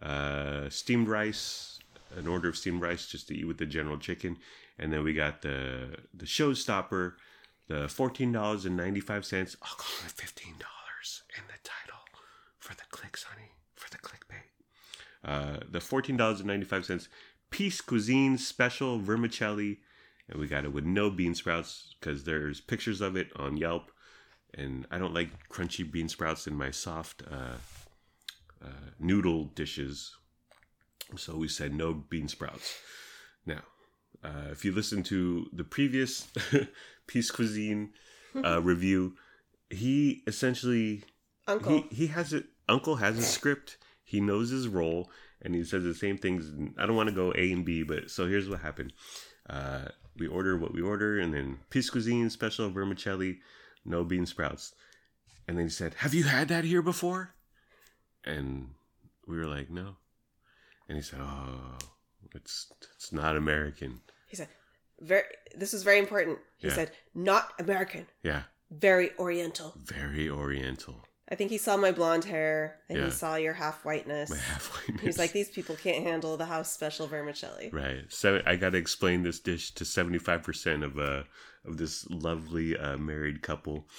[0.02, 1.77] uh, steamed rice,
[2.18, 4.38] an order of steamed rice just to eat with the general chicken,
[4.78, 7.14] and then we got the the showstopper,
[7.68, 9.56] the fourteen dollars and ninety five cents.
[9.62, 12.02] I'll call it fifteen dollars in the title
[12.58, 14.48] for the clicks, honey, for the clickbait.
[15.24, 17.08] Uh, the fourteen dollars and ninety five cents
[17.50, 19.80] Peace Cuisine Special Vermicelli,
[20.28, 23.92] and we got it with no bean sprouts because there's pictures of it on Yelp,
[24.54, 27.58] and I don't like crunchy bean sprouts in my soft uh,
[28.64, 30.16] uh, noodle dishes,
[31.16, 32.78] so we said no bean sprouts.
[33.46, 33.62] Now,
[34.24, 36.28] uh, if you listen to the previous
[37.08, 37.92] Peace Cuisine
[38.44, 39.14] uh, review,
[39.70, 41.04] he essentially
[41.48, 41.84] Uncle.
[41.90, 42.46] he he has it.
[42.68, 43.78] Uncle has a script.
[44.04, 45.10] He knows his role,
[45.42, 46.52] and he says the same things.
[46.78, 48.94] I don't want to go A and B, but so here's what happened.
[49.50, 49.86] Uh,
[50.18, 53.40] we order what we order, and then Peace Cuisine special vermicelli,
[53.86, 54.74] no bean sprouts.
[55.48, 57.34] And then he said, "Have you had that here before?"
[58.26, 58.72] And
[59.26, 59.98] we were like, "No."
[60.90, 61.78] And he said, "Oh,
[62.34, 64.48] it's it's not American." He said,
[65.00, 65.24] "Very.
[65.56, 66.74] This is very important." He Yeah.
[66.76, 68.08] said, "Not American.
[68.24, 71.04] Yeah, Very Oriental." very Oriental.
[71.30, 73.06] I think he saw my blonde hair and Yeah.
[73.06, 74.30] he saw your half whiteness.
[74.30, 74.96] My halfway.
[75.02, 77.70] He's like, these people can't handle the house special vermicelli.
[77.74, 78.06] Right.
[78.08, 81.24] So I got to explain this dish to seventy five percent of uh
[81.66, 83.90] of this lovely uh, married couple.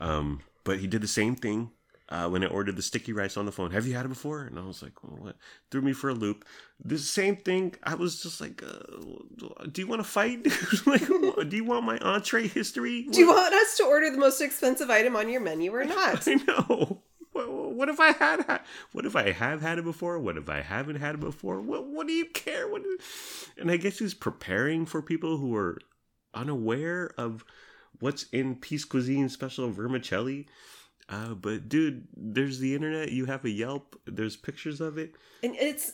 [0.00, 1.70] Um, but he did the same thing
[2.12, 3.70] uh, when I ordered the sticky rice on the phone.
[3.70, 4.42] Have you had it before?
[4.42, 5.36] And I was like, well, what?
[5.70, 6.44] Threw me for a loop.
[6.84, 7.74] The same thing.
[7.82, 10.46] I was just like, uh, do you want to fight?
[10.86, 11.06] like,
[11.48, 13.06] do you want my entree history?
[13.10, 16.28] Do you want us to order the most expensive item on your menu or not?
[16.28, 17.02] I know.
[17.32, 18.60] What, what if I had?
[18.92, 20.18] What if I have had it before?
[20.18, 21.62] What if I haven't had it before?
[21.62, 22.68] What What do you care?
[22.68, 22.82] What?
[23.56, 25.78] And I guess he's preparing for people who are
[26.34, 27.42] unaware of
[28.00, 30.46] what's in Peace Cuisine special vermicelli.
[31.12, 33.12] Uh, but dude, there's the internet.
[33.12, 34.00] You have a Yelp.
[34.06, 35.12] There's pictures of it.
[35.42, 35.92] And it's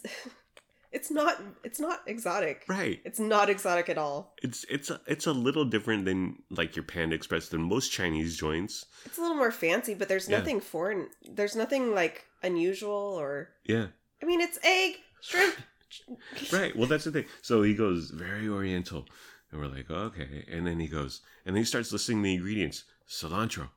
[0.92, 2.64] it's not it's not exotic.
[2.68, 3.00] Right.
[3.04, 4.34] It's not exotic at all.
[4.42, 8.36] It's it's a, it's a little different than like your Panda Express than most Chinese
[8.38, 8.86] joints.
[9.04, 10.38] It's a little more fancy, but there's Yeah.
[10.38, 11.08] nothing foreign.
[11.28, 13.88] There's nothing like unusual or Yeah.
[14.22, 15.56] I mean, it's egg, shrimp.
[16.52, 16.76] right.
[16.76, 17.26] Well, that's the thing.
[17.42, 19.06] So he goes very oriental,
[19.50, 20.44] and we're like, okay.
[20.50, 23.68] And then he goes, and then he starts listing the ingredients: cilantro,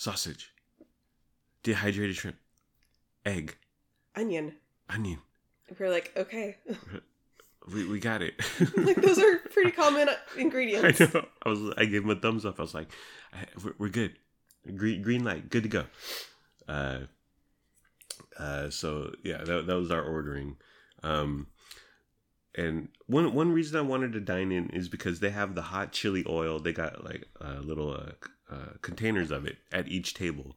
[0.00, 0.50] sausage,
[1.62, 2.36] dehydrated shrimp,
[3.26, 3.56] egg,
[4.16, 4.54] Onion.
[4.88, 5.18] onion.
[5.78, 6.56] We're like, okay,
[7.70, 8.34] We, we got it.
[8.76, 11.00] like those are pretty common ingredients.
[11.02, 11.26] I know.
[11.44, 11.74] I was.
[11.76, 12.58] I gave him a thumbs up.
[12.58, 12.88] I was like,
[13.34, 14.16] I, we're, we're good.
[14.76, 15.50] Green green light.
[15.50, 15.84] Good to go.
[16.66, 17.00] Uh.
[18.38, 18.70] Uh.
[18.70, 20.56] So yeah, that that was our ordering.
[21.02, 21.48] Um.
[22.54, 25.92] And one one reason I wanted to dine in is because they have the hot
[25.92, 26.58] chili oil.
[26.60, 28.12] They got like a little uh,
[28.50, 30.56] uh, containers of it at each table.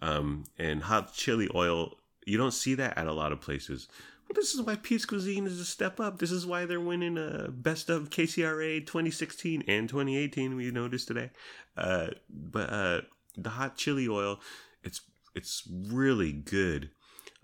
[0.00, 0.44] Um.
[0.58, 3.88] And hot chili oil, you don't see that at a lot of places.
[4.32, 6.18] Well, this is why Peace Cuisine is a step up.
[6.18, 10.56] This is why they're winning uh, best of KCRA 2016 and 2018.
[10.56, 11.30] We noticed today,
[11.76, 13.00] uh, but uh,
[13.36, 14.40] the hot chili oil,
[14.82, 15.02] it's
[15.34, 16.90] it's really good,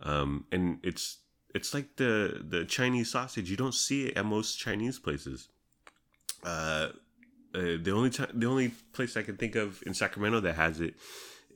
[0.03, 1.19] um, and it's
[1.55, 3.51] it's like the the Chinese sausage.
[3.51, 5.49] You don't see it at most Chinese places.
[7.55, 10.81] Uh, the only time, the only place I can think of in Sacramento that has
[10.81, 10.95] it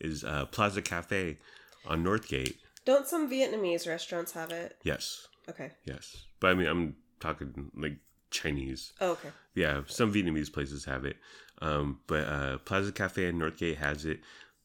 [0.00, 1.38] is uh, Plaza Cafe
[1.86, 2.56] on Northgate.
[2.84, 4.76] Don't some Vietnamese restaurants have it?
[4.84, 5.70] Yes, Okay.
[5.84, 7.98] yes, but I mean I'm talking like
[8.30, 8.92] Chinese.
[9.00, 9.28] Oh, okay.
[9.54, 11.16] Yeah, some Vietnamese places have it.
[11.60, 14.20] Um, but uh, Plaza Cafe in Northgate has it.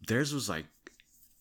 [0.08, 0.66] Theirs was like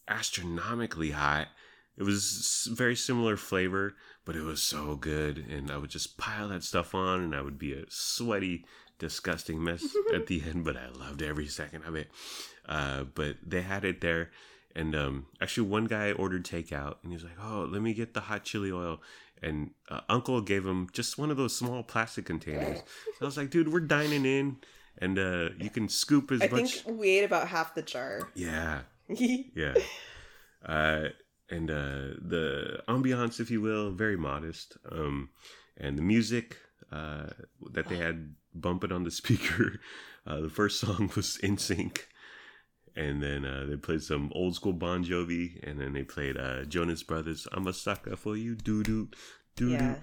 [0.08, 1.48] astronomically hot.
[1.96, 3.94] It was very similar flavor,
[4.26, 5.38] but it was so good.
[5.38, 8.66] And I would just pile that stuff on, and I would be a sweaty,
[8.98, 9.84] disgusting mess
[10.14, 10.64] at the end.
[10.64, 12.08] But I loved every second of it.
[12.68, 14.30] Uh, but they had it there.
[14.74, 18.12] And um, actually, one guy ordered takeout, and he was like, "Oh, let me get
[18.12, 19.00] the hot chili oil."
[19.42, 22.82] And uh, Uncle gave him just one of those small plastic containers.
[23.20, 24.56] I was like, "Dude, we're dining in,
[24.98, 28.28] and uh, you can scoop as I much." think we ate about half the jar.
[28.34, 29.74] Yeah, yeah.
[30.64, 31.08] Uh,
[31.48, 34.76] and uh, the ambiance, if you will, very modest.
[34.90, 35.30] Um,
[35.78, 36.58] and the music
[36.92, 37.26] uh,
[37.72, 39.80] that they had bumping on the speaker,
[40.26, 41.98] uh, the first song was NSYNC.
[42.94, 46.64] And then uh, they played some old school Bon Jovi, and then they played uh,
[46.64, 47.46] Jonas Brothers.
[47.52, 49.08] I'm a sucker for you, doo doo,
[49.54, 49.94] doo doo, Yeah.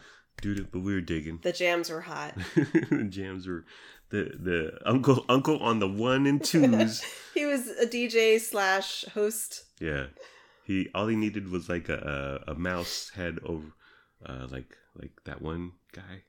[0.41, 0.67] doo doo.
[0.71, 1.39] But we were digging.
[1.41, 2.35] The jams were hot.
[2.55, 3.65] the jams were,
[4.09, 7.03] the the uncle uncle on the one and twos.
[7.33, 9.63] he was a DJ slash host.
[9.81, 10.07] yeah,
[10.63, 13.73] he all he needed was like a a, a mouse head over,
[14.23, 16.25] uh, like like that one guy.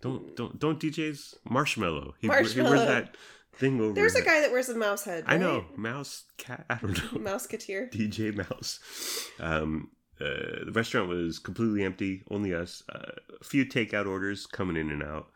[0.00, 2.14] Don't don't don't DJs marshmallow.
[2.20, 3.16] He, he wears that
[3.54, 3.92] thing over.
[3.92, 5.24] There's a guy that wears a mouse head.
[5.26, 6.66] I know mouse cat.
[6.68, 7.30] I don't know.
[7.30, 7.90] Mouseketeer.
[7.92, 8.80] DJ Mouse.
[9.40, 9.90] Um,
[10.20, 12.82] uh, the restaurant was completely empty, only us.
[12.88, 15.28] Uh, a few takeout orders coming in and out.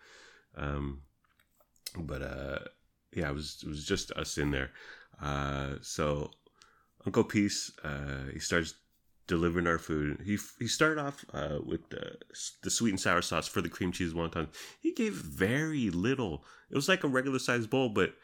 [0.57, 1.03] Um,
[1.99, 2.59] but uh,
[3.15, 4.71] yeah, it was it was just us in there.
[5.21, 6.31] Uh, so
[7.07, 8.75] Uncle Peace, uh, he starts
[9.31, 10.21] delivering our food.
[10.27, 12.19] He he started off uh, with the
[12.63, 14.49] the sweet and sour sauce for the cream cheese wonton.
[14.81, 16.45] He gave very little.
[16.69, 18.15] It was like a regular sized bowl, but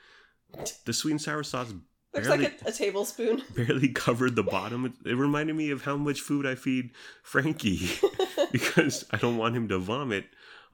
[0.84, 1.72] the sweet and sour sauce
[2.12, 3.42] Looks barely like a, a tablespoon.
[3.54, 4.84] barely covered the bottom.
[4.84, 6.90] It, it reminded me of how much food I feed
[7.22, 7.88] Frankie
[8.52, 10.24] because I don't want him to vomit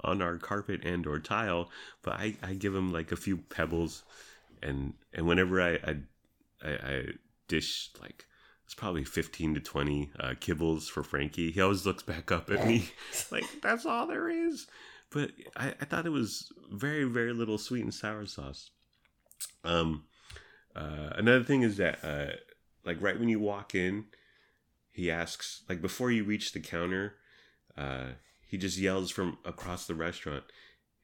[0.01, 1.68] on our carpet and or tile.
[2.03, 4.03] But I, I give him like a few pebbles,
[4.62, 5.97] and and whenever I I,
[6.64, 7.03] I, I
[7.49, 8.24] dish like
[8.72, 11.52] it's probably fifteen to twenty uh, kibbles for Frankie.
[11.52, 12.88] He always looks back up at me
[13.30, 14.66] like that's all there is.
[15.10, 18.70] But I, I thought it was very very little sweet and sour sauce.
[19.62, 20.04] Um.
[20.74, 22.32] Uh, another thing is that, uh,
[22.82, 24.06] like, right when you walk in,
[24.90, 27.16] he asks, like, before you reach the counter,
[27.76, 28.06] uh,
[28.46, 30.44] he just yells from across the restaurant.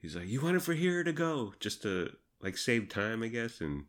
[0.01, 3.27] He's like, "You want it for here to go?" Just to like save time, I
[3.27, 3.85] guess, and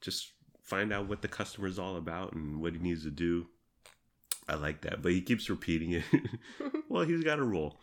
[0.00, 0.31] just
[0.62, 3.46] find out what the customer's all about and what he needs to do.
[4.48, 6.04] I like that, but he keeps repeating it.
[6.88, 7.78] well, he's got a rule.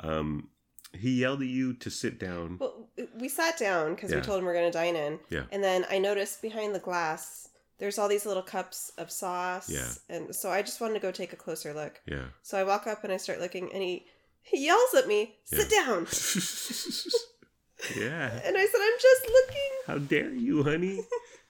[0.00, 0.50] Um,
[0.92, 2.58] he yelled at you to sit down.
[2.60, 4.18] Well, we sat down because Yeah.
[4.18, 5.18] we told him we are going to dine in.
[5.30, 5.44] Yeah.
[5.50, 7.48] And then I noticed behind the glass,
[7.78, 9.68] there's all these little cups of sauce.
[9.68, 9.88] Yeah.
[10.08, 12.00] And so I just wanted to go take a closer look.
[12.06, 12.26] Yeah.
[12.42, 14.06] So I walk up and I start looking, and he
[14.42, 16.06] he yells at me, "Sit down!"
[17.96, 18.40] yeah.
[18.44, 21.00] And I said, "I'm just looking." How dare you, honey?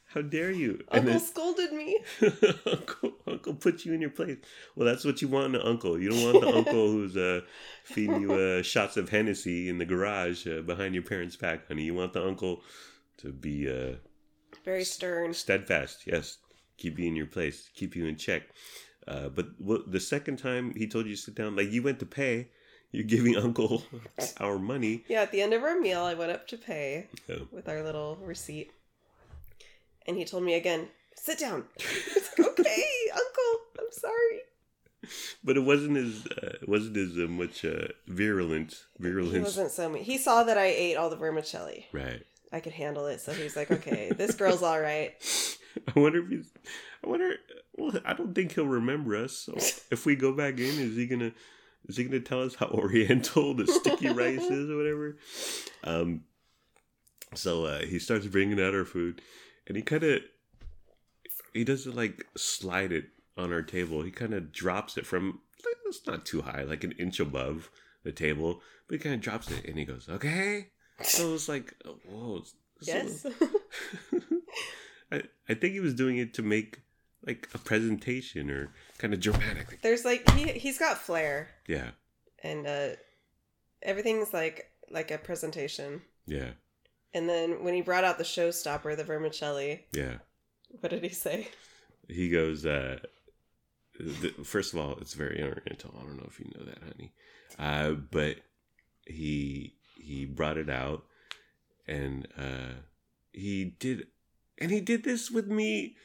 [0.08, 0.82] How dare you?
[0.90, 1.98] Uncle then scolded me.
[2.66, 4.38] uncle, uncle put you in your place.
[4.74, 6.00] Well, that's what you want in an uncle.
[6.00, 7.40] You don't want the uncle who's uh,
[7.84, 11.82] feeding you uh, shots of Hennessy in the garage uh, behind your parents' back, honey.
[11.82, 12.62] You want the uncle
[13.18, 13.96] to be uh,
[14.64, 15.34] Very stern.
[15.34, 16.06] steadfast.
[16.06, 16.38] Yes,
[16.78, 18.42] keep you in your place, keep you in check.
[19.08, 21.98] Uh, but what, the second time he told you to sit down, like you went
[21.98, 22.48] to pay,
[22.92, 23.82] you're giving uncle
[24.40, 25.04] our money.
[25.08, 27.40] Yeah, at the end of our meal, I went up to pay Yeah.
[27.52, 28.70] with our little receipt.
[30.06, 31.64] And he told me again, sit down.
[32.38, 34.40] Like, okay, uncle, I'm sorry.
[35.42, 38.84] But it wasn't as uh, wasn't as uh, much uh, virulent.
[39.00, 40.04] He wasn't so mean.
[40.04, 41.86] He saw that I ate all the vermicelli.
[41.92, 42.22] right?
[42.52, 45.14] I could handle it, so he's like, okay, this girl's all right.
[45.94, 46.52] I wonder if he's.
[47.04, 47.36] I wonder.
[47.76, 49.32] Well, I don't think he'll remember us.
[49.32, 49.54] So
[49.90, 51.32] if we go back in, is he gonna?
[51.88, 55.16] Is he gonna tell us how Oriental the sticky rice is or whatever?
[55.84, 56.22] Um.
[57.34, 59.20] So uh, he starts bringing out our food,
[59.66, 60.20] and he kind of.
[61.52, 63.06] He doesn't like slide it
[63.36, 64.02] on our table.
[64.02, 65.40] He kind of drops it from.
[65.86, 67.70] It's not too high, like an inch above
[68.02, 70.68] the table, but he kind of drops it, and he goes, "Okay."
[71.02, 71.74] So it's like,
[72.08, 72.42] whoa.
[72.82, 73.24] Yes.
[73.24, 73.48] little-
[75.12, 76.80] I, I think he was doing it to make
[77.26, 79.80] like a presentation or kind of dramatic.
[79.82, 81.90] There's like he he's got flair, yeah,
[82.42, 82.88] and uh,
[83.82, 86.02] everything's like like a presentation.
[86.26, 86.50] yeah,
[87.16, 90.16] And then when he brought out the showstopper, the vermicelli, yeah.
[90.80, 91.48] what did he say?
[92.08, 92.98] He goes, uh,
[93.98, 95.94] the, first of all, it's very oriental.
[95.98, 97.14] I don't know if you know that, honey.
[97.58, 98.36] Uh, but
[99.06, 101.04] he he brought it out
[101.88, 102.82] and uh,
[103.32, 104.08] he did
[104.58, 105.96] and he did this with me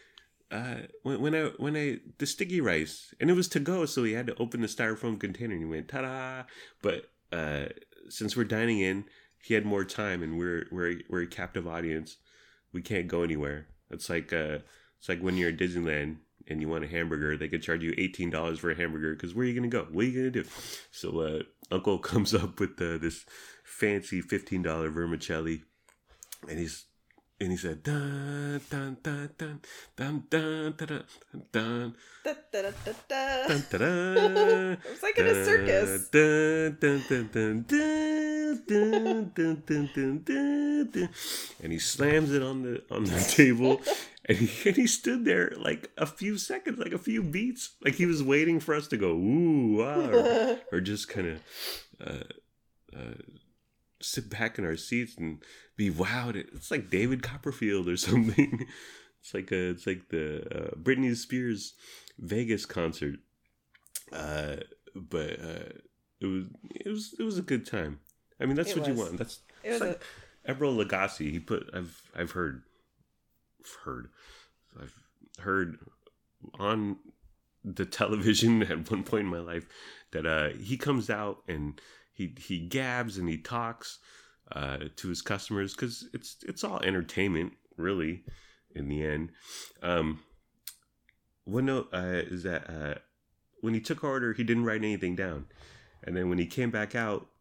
[0.50, 4.06] uh, when, when I when I the sticky rice and it was to go, so
[4.06, 6.44] he had to open the styrofoam container and he went ta-da.
[6.82, 7.66] But uh,
[8.08, 9.04] since we're dining in,
[9.42, 12.18] he had more time and we're we're we're a captive audience.
[12.74, 13.68] We can't go anywhere.
[13.90, 14.60] It's like uh,
[15.00, 16.18] it's like when you're at Disneyland
[16.48, 19.34] and you want a hamburger, they could charge you eighteen dollars for a hamburger because
[19.34, 19.88] where are you gonna go?
[19.92, 20.46] What are you gonna do?
[20.92, 21.40] So uh,
[21.72, 23.26] Uncle comes up with uh, this
[23.64, 25.64] fancy fifteen dollar vermicelli,
[26.48, 26.86] and he's
[27.42, 29.60] and he said dun dun dun dun
[29.98, 31.04] dun dun dun
[31.52, 31.96] dun dun.
[32.24, 32.38] It
[34.90, 36.10] was like in a circus.
[36.10, 41.10] Dun, dun, dun, dun, dun, dun, dun, dun, dun, dun.
[41.64, 43.82] And he slams it on the on the table,
[44.26, 47.96] and he, and he stood there like a few seconds, like a few beats, like
[47.96, 51.42] he was waiting for us to go ooh wow, or, or just kind of
[52.06, 52.24] uh,
[52.96, 53.18] uh,
[54.02, 55.44] sit back in our seats and
[55.76, 56.36] be wowed.
[56.36, 58.68] It's like David Copperfield or something.
[59.22, 61.74] It's like a, it's like the uh, Britney Spears
[62.18, 63.20] Vegas concert.
[64.12, 64.58] Uh,
[64.96, 65.70] but uh,
[66.20, 68.00] it was it was it was a good time.
[68.40, 69.18] I mean, that's It what you want.
[69.18, 70.04] That's It was like,
[70.48, 72.64] Emeril Lagasse, he put I've I've heard
[73.84, 74.10] heard
[74.82, 74.96] I've
[75.40, 75.78] heard
[76.60, 76.98] on
[77.64, 79.68] the television at one point in my life
[80.12, 81.80] that uh he comes out and
[82.14, 84.00] he he gabs and he talks
[84.52, 88.24] uh to his customers cuz it's it's all entertainment really
[88.76, 89.32] in the end.
[89.82, 90.22] Um
[91.44, 92.96] one note uh, is that uh
[93.62, 95.46] when he took our order he didn't write anything down.
[96.04, 97.32] And then when he came back out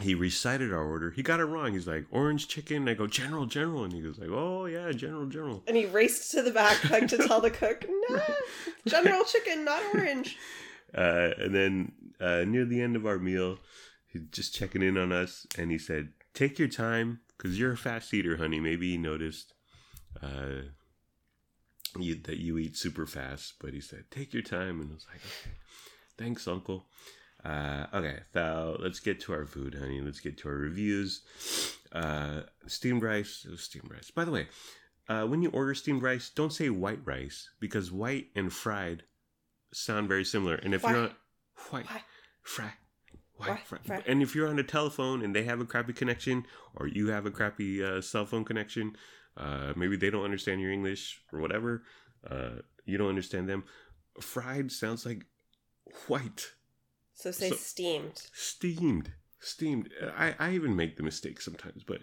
[0.00, 1.10] he recited our order.
[1.10, 1.74] He got it wrong.
[1.74, 2.88] He's like, orange chicken.
[2.88, 3.84] I go, General, General.
[3.84, 5.62] And he goes like, oh, yeah, General, General.
[5.66, 8.22] And he raced to the back like to tell the cook, no,
[8.86, 10.38] General Chicken, not orange.
[10.94, 11.90] Uh, and then
[12.22, 13.58] uh, near the end of our meal,
[14.06, 15.46] he's just checking in on us.
[15.58, 18.60] And he said, take your time because you're a fast eater, honey.
[18.60, 19.54] Maybe he noticed
[20.22, 20.62] uh,
[21.98, 23.54] you, that you eat super fast.
[23.60, 24.80] But he said, take your time.
[24.80, 25.56] And I was like, okay,
[26.16, 26.86] thanks, Uncle.
[27.44, 30.00] Uh, okay, so let's get to our food, honey.
[30.00, 31.22] Let's get to our reviews.
[31.90, 33.44] Uh, steamed rice.
[33.56, 34.12] Steamed rice.
[34.12, 34.46] By the way,
[35.08, 39.02] uh, when you order steamed rice, don't say white rice because white and fried
[39.72, 40.54] sound very similar.
[40.54, 40.92] And if Why?
[40.92, 41.14] you're on
[41.70, 42.02] white, Why?
[42.42, 42.72] Fry,
[43.36, 43.48] Why?
[43.50, 43.78] white, fry.
[43.84, 44.02] Fry.
[44.06, 47.26] and if you're on a telephone and they have a crappy connection, or you have
[47.26, 48.96] a crappy uh, cell phone connection,
[49.36, 51.82] uh, maybe they don't understand your English or whatever.
[52.28, 53.64] Uh, you don't understand them.
[54.20, 55.24] Fried sounds like
[56.06, 56.52] white
[57.14, 58.22] So say So- steamed.
[58.32, 62.00] steamed steamed i i even make the mistake sometimes but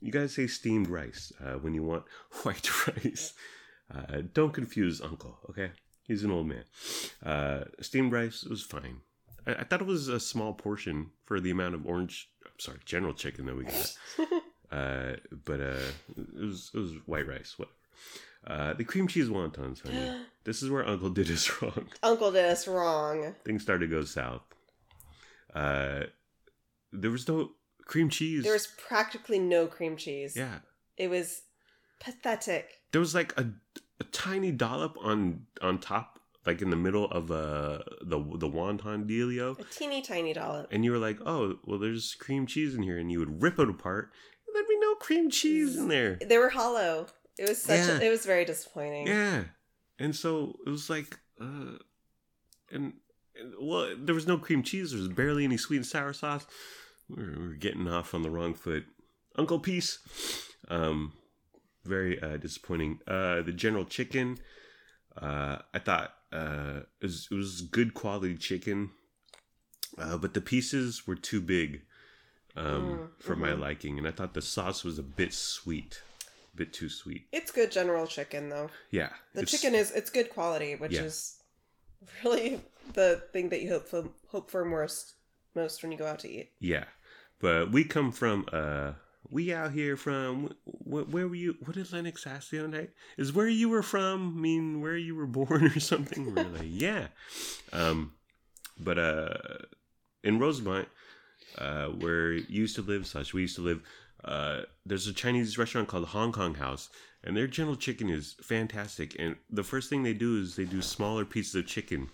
[0.00, 2.04] you gotta say steamed rice uh, when you want
[2.44, 3.32] white rice
[3.92, 5.72] uh, don't confuse uncle okay
[6.06, 6.64] he's an old man
[7.26, 8.98] uh, steamed rice was fine
[9.46, 12.78] I, I thought it was a small portion for the amount of orange i'm sorry
[12.84, 13.96] general chicken that we got
[14.72, 17.76] uh, but uh, it was it was white rice whatever
[18.46, 22.44] uh, the cream cheese wontons honey this is where uncle did us wrong Uncle did
[22.46, 23.34] us wrong.
[23.44, 24.42] things started to go south.
[25.54, 26.04] Uh,
[26.92, 27.50] there was no
[27.84, 28.42] cream cheese.
[28.42, 30.34] There was practically no cream cheese.
[30.36, 30.58] yeah,
[30.96, 31.42] It was
[32.00, 32.80] pathetic.
[32.92, 33.46] there was like a,
[34.00, 36.11] a tiny dollop on on top,
[36.46, 40.68] like in the middle of uh the the wonton dealio, A teeny tiny dollop.
[40.72, 43.58] and you were like, oh, well, there's cream cheese in here, and you would rip
[43.58, 44.10] it apart,
[44.46, 46.18] and there'd be no cream cheese in there.
[46.20, 47.06] They were hollow.
[47.38, 47.78] It was such.
[47.78, 47.98] Yeah.
[47.98, 49.06] A, it was very disappointing.
[49.06, 49.44] Yeah,
[49.98, 51.78] and so it was like, uh,
[52.70, 52.92] and,
[53.38, 54.90] and well, there was no cream cheese.
[54.90, 56.46] There was barely any sweet and sour sauce.
[57.08, 58.84] We were, we were getting off on the wrong foot.
[59.36, 59.98] Uncle Peace,
[60.68, 61.14] um,
[61.84, 62.98] very uh, disappointing.
[63.08, 64.36] Uh, the General Chicken,
[65.16, 68.90] uh, I thought uh, it was, it was good quality chicken,
[69.98, 71.82] uh, but the pieces were too big
[72.56, 73.60] um, Mm, for my mhm.
[73.60, 76.02] liking, and I thought the sauce was a bit sweet,
[76.52, 77.26] a bit too sweet.
[77.32, 78.70] It's good general chicken though.
[78.90, 81.02] Yeah, The chicken is it's good quality, which Yeah.
[81.02, 81.38] is
[82.24, 82.60] really
[82.94, 85.14] the thing that you hope for hope for most
[85.54, 86.50] most when you go out to eat.
[86.60, 86.84] Yeah,
[87.40, 88.92] but we come from uh,
[89.30, 91.56] we out here from wh- where were you?
[91.64, 92.90] What did Lennox ask the other night?
[93.16, 96.34] Is where you were from mean where you were born or something?
[96.34, 97.08] Like, yeah,
[97.72, 98.12] um,
[98.78, 99.34] but uh,
[100.24, 100.88] in Rosemont,
[101.58, 103.82] uh, where you used to live, slash we used to live,
[104.24, 106.88] uh, there's a Chinese restaurant called Hong Kong House,
[107.24, 109.16] and their general chicken is fantastic.
[109.18, 112.08] And the first thing they do is they do smaller pieces of chicken.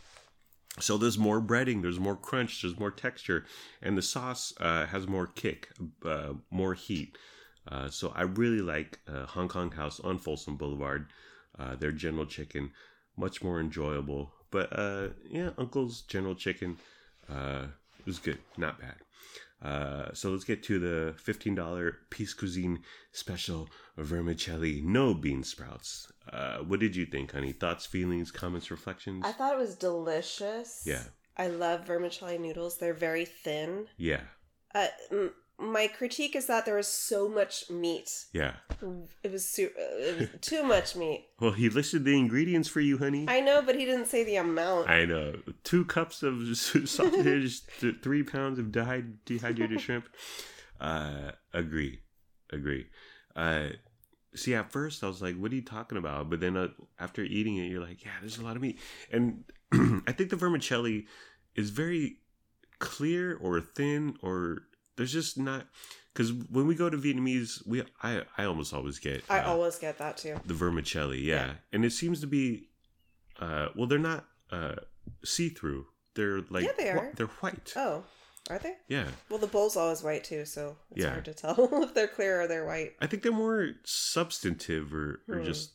[0.80, 3.44] So there's more breading, there's more crunch, there's more texture,
[3.82, 5.68] and the sauce uh, has more kick,
[6.04, 7.16] uh, more heat.
[7.66, 11.06] Uh, so I really like uh, Hong Kong House on Folsom Boulevard.
[11.58, 12.70] Uh, their General Chicken,
[13.16, 14.32] much more enjoyable.
[14.52, 16.76] But uh, yeah, Uncle's General Chicken
[18.06, 18.94] was good, not bad.
[19.62, 22.80] Uh, so let's get to the $15 Peace Cuisine
[23.12, 26.12] Special Vermicelli, no bean sprouts.
[26.32, 27.52] Uh, what did you think, honey?
[27.52, 29.24] Thoughts, feelings, comments, reflections?
[29.26, 30.82] I thought it was delicious.
[30.86, 31.02] Yeah.
[31.36, 32.78] I love vermicelli noodles.
[32.78, 33.86] They're very thin.
[33.96, 34.22] yeah,
[34.74, 34.86] Uh,
[35.58, 38.26] my critique is that there was so much meat.
[38.32, 38.54] yeah.
[39.24, 41.26] It was, su- it was too much meat.
[41.40, 43.26] Well, he listed the ingredients for you, honey.
[43.28, 44.88] I know, but he didn't say the amount.
[44.88, 45.34] I know.
[45.64, 50.06] Two cups of sausage, th- three pounds of dehy- dehydrated shrimp.
[50.80, 51.98] Uh, agree,
[52.52, 52.86] agree.
[53.34, 53.70] Uh,
[54.36, 56.68] see, at first I was like, "What are you talking about?" But then uh,
[57.00, 58.78] after eating it, you're like, "Yeah, there's a lot of meat."
[59.10, 59.42] And
[60.06, 61.06] I think the vermicelli
[61.56, 62.18] is very
[62.78, 64.58] clear or thin, or
[64.98, 65.66] there's just not.
[66.12, 69.78] Because when we go to Vietnamese, we I I almost always get I uh, always
[69.78, 70.36] get that too.
[70.44, 71.46] the vermicelli, yeah.
[71.46, 71.52] Yeah.
[71.72, 72.68] And it seems to be
[73.40, 74.74] uh well they're not uh
[75.24, 75.86] see through.
[76.14, 77.12] They're like Yeah, they are.
[77.14, 77.72] they're white.
[77.76, 78.02] Oh,
[78.50, 78.74] are they?
[78.88, 79.06] Yeah.
[79.28, 81.10] Well, the bowl's always white too, so it's Yeah.
[81.12, 82.94] hard to tell if they're clear or they're white.
[83.00, 85.44] I think they're more substantive or, or Hmm.
[85.44, 85.70] just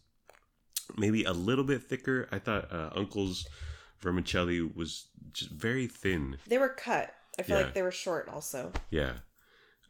[0.98, 2.28] maybe a little bit thicker.
[2.32, 3.48] I thought uh, Uncle's
[4.02, 6.38] vermicelli was just very thin.
[6.48, 7.14] They were cut.
[7.40, 7.64] I feel Yeah.
[7.66, 8.72] like they were short also.
[8.90, 9.14] Yeah.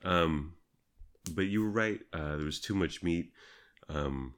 [0.04, 0.56] Um
[1.34, 2.00] but you were right.
[2.12, 3.32] Uh, there was too much meat,
[3.90, 4.34] um,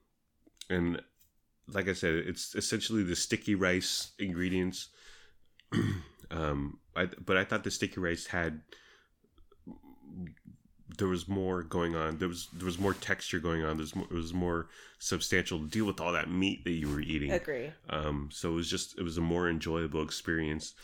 [0.70, 1.01] and
[1.68, 4.89] like I said, it's essentially the sticky rice ingredients.
[6.32, 8.62] um, I, but I thought the sticky rice had
[10.97, 12.20] there was more going on.
[12.20, 13.78] There was there was more texture going on.
[13.78, 17.01] There's more, it was more substantial to deal with all that meat that you were
[17.01, 17.32] eating.
[17.32, 17.72] Agree.
[17.89, 20.76] Um, so it was just it was a more enjoyable experience.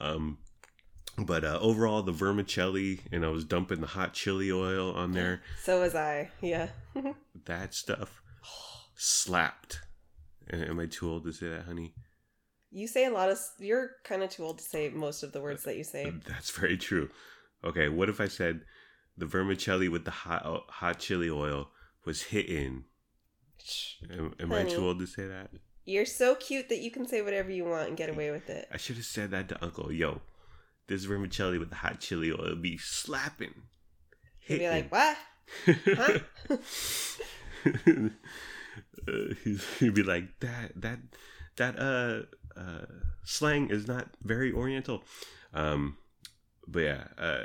[0.00, 0.38] Um,
[1.18, 5.42] but uh, overall, the vermicelli and I was dumping the hot chili oil on there.
[5.62, 6.30] So was I.
[6.40, 6.68] Yeah.
[7.44, 8.20] That stuff
[8.94, 9.80] slapped.
[10.52, 11.94] Am I too old to say that, honey?
[12.70, 13.38] you say a lot of.
[13.58, 16.12] You're kind of too old to say most of the words that you say.
[16.26, 17.10] That's very true.
[17.64, 18.62] Okay, what if I said
[19.16, 21.70] the vermicelli with the hot hot chili oil
[22.04, 22.84] was hitting?
[24.10, 25.50] Am, am I too old to say that?
[25.84, 28.68] You're so cute that you can say whatever you want and get away with it.
[28.72, 29.90] I should have said that to Uncle.
[29.90, 30.20] Yo,
[30.88, 33.54] this vermicelli with the hot chili oil be slapping.
[34.40, 35.16] He'd be like, "What?
[35.66, 36.18] Huh?
[39.08, 40.98] uh, he'd, he'd be like that that
[41.56, 42.22] that uh
[42.58, 42.86] uh
[43.24, 45.02] slang is not very oriental
[45.54, 45.96] um
[46.66, 47.44] but yeah uh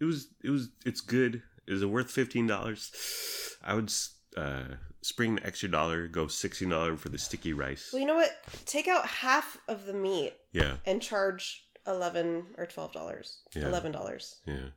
[0.00, 3.92] it was it was it's good is it worth $15 i would
[4.36, 8.32] uh spring the extra dollar go $16 for the sticky rice Well, you know what?
[8.66, 13.38] Take out half of the meat yeah and charge eleven or twelve dollars.
[13.54, 13.66] Yeah.
[13.68, 14.40] Eleven dollars.
[14.46, 14.70] yeah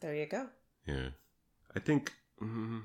[0.00, 0.48] There you go.
[0.86, 1.10] Yeah,
[1.76, 2.82] I think mm,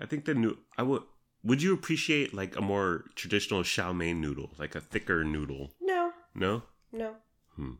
[0.00, 1.02] I think the new I would.
[1.42, 5.72] Would you appreciate like a more traditional chow mein noodle, like a thicker noodle?
[5.80, 7.16] No, No, no.
[7.56, 7.72] Hmm.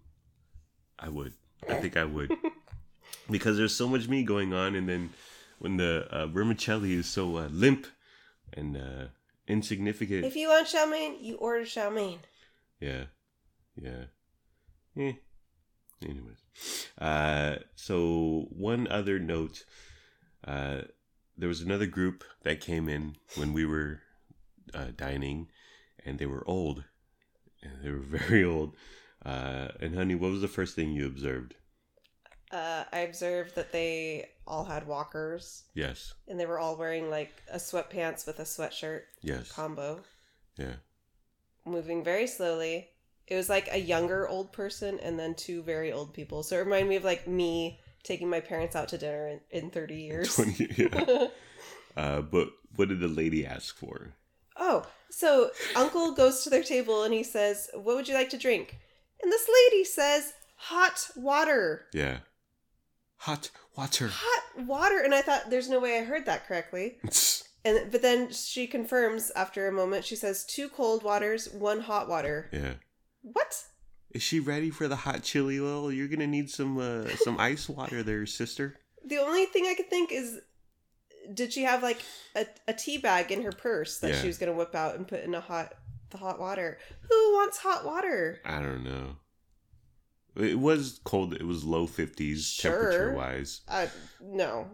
[0.99, 1.33] I would.
[1.69, 2.31] I think I would
[3.31, 5.11] because there's so much meat going on, and then
[5.59, 7.87] when the uh, vermicelli is so uh, limp
[8.53, 9.07] and uh,
[9.49, 10.25] insignificant.
[10.27, 12.19] If you want chow mein, you order chow mein.
[12.81, 13.05] Yeah.
[13.77, 14.05] Yeah.
[14.97, 15.13] Eh.
[16.03, 16.39] Anyways.
[16.99, 19.65] Uh so one other note.
[20.47, 20.83] Uh
[21.37, 24.01] there was another group that came in when we were
[24.73, 25.49] uh, dining
[26.05, 26.85] and they were old.
[27.63, 28.77] And they were very old.
[29.25, 31.55] Uh and honey, what was the first thing you observed?
[32.53, 36.15] Uh, I observed that they all had walkers Yes.
[36.29, 39.51] and they were all wearing like a sweatpants with a sweatshirt Yes.
[39.51, 40.03] combo,
[40.57, 40.77] Yeah.
[41.67, 42.91] moving very slowly.
[43.27, 46.43] It was like a younger old person and then two very old people.
[46.43, 49.71] So it reminded me of like me taking my parents out to dinner in, in
[49.71, 50.35] 30 years.
[50.35, 51.27] 20 yeah.
[51.97, 54.15] Uh but what did the lady ask for?
[54.57, 58.39] Oh, so Uncle goes to their table and he says, What would you like to
[58.39, 58.79] drink?
[59.23, 61.87] And this lady says, Hot water.
[61.93, 62.19] Yeah.
[63.19, 64.09] Hot water.
[64.13, 64.99] Hot water.
[65.01, 66.99] And I thought, There's no way I heard that correctly.
[67.67, 72.11] And but then she confirms after a moment, she says, Two cold waters, one hot
[72.11, 72.51] water.
[72.53, 72.75] yeah.
[73.33, 73.63] What?
[74.11, 75.91] Is she ready for the hot chili oil?
[75.91, 78.77] You're gonna need some uh, some ice water there, sister.
[79.05, 80.39] The only thing I could think is,
[81.33, 82.01] did she have like
[82.37, 84.21] a, a tea bag in her purse that Yeah.
[84.21, 85.75] she was going to whip out and put in a hot
[86.11, 86.79] the hot water?
[87.11, 88.41] Who wants hot water?
[88.45, 89.17] I don't know.
[90.37, 91.35] It was cold.
[91.35, 92.73] It was low fifties Sure.
[92.73, 93.61] temperature wise.
[93.69, 93.87] Uh,
[94.23, 94.69] no.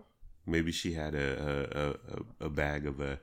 [0.46, 1.68] Maybe she had a
[2.40, 3.20] a, a, a bag of a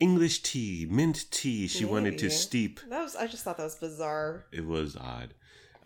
[0.00, 1.66] English tea, mint tea.
[1.66, 2.80] She wanted to steep.
[2.88, 4.44] That was I just thought that was bizarre.
[4.52, 5.34] It was odd.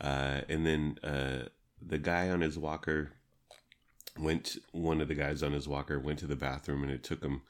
[0.00, 1.48] Uh, and then uh,
[1.80, 3.12] the guy on his walker
[4.18, 4.56] went.
[4.72, 7.42] One of the guys on his walker went to the bathroom, and it took him.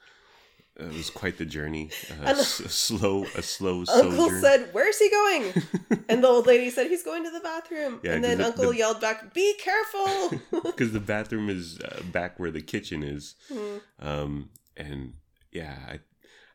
[0.75, 1.91] It was quite the journey.
[2.23, 4.41] Uh, s- a slow, a slow Uncle sojourn.
[4.41, 5.53] said, "Where's he going?"
[6.09, 8.69] and the old lady said, "He's going to the bathroom." Yeah, and then the- Uncle
[8.71, 13.35] the- yelled back, "Be careful!" because the bathroom is uh, back where the kitchen is.
[13.51, 13.77] Hmm.
[13.99, 15.13] Um, and
[15.51, 15.99] yeah, I,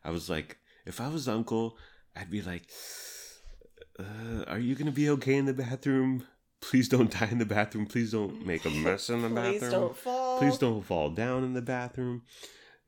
[0.08, 0.56] I was like,
[0.86, 1.76] if I was uncle,
[2.16, 2.64] I'd be like,
[3.98, 6.24] uh, "Are you gonna be okay in the bathroom?
[6.60, 7.86] Please don't die in the bathroom.
[7.86, 9.70] Please don't make a mess in the Please bathroom.
[9.72, 10.38] don't fall.
[10.38, 12.22] Please don't fall down in the bathroom."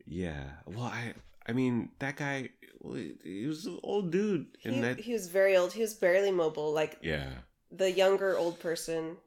[0.06, 0.44] Yeah.
[0.66, 1.12] Well, I,
[1.46, 2.48] I mean, that guy,
[2.80, 5.72] well, he was an old dude, and He, that, he was very old.
[5.74, 6.72] He was barely mobile.
[6.72, 7.28] Like yeah,
[7.70, 9.18] the younger old person,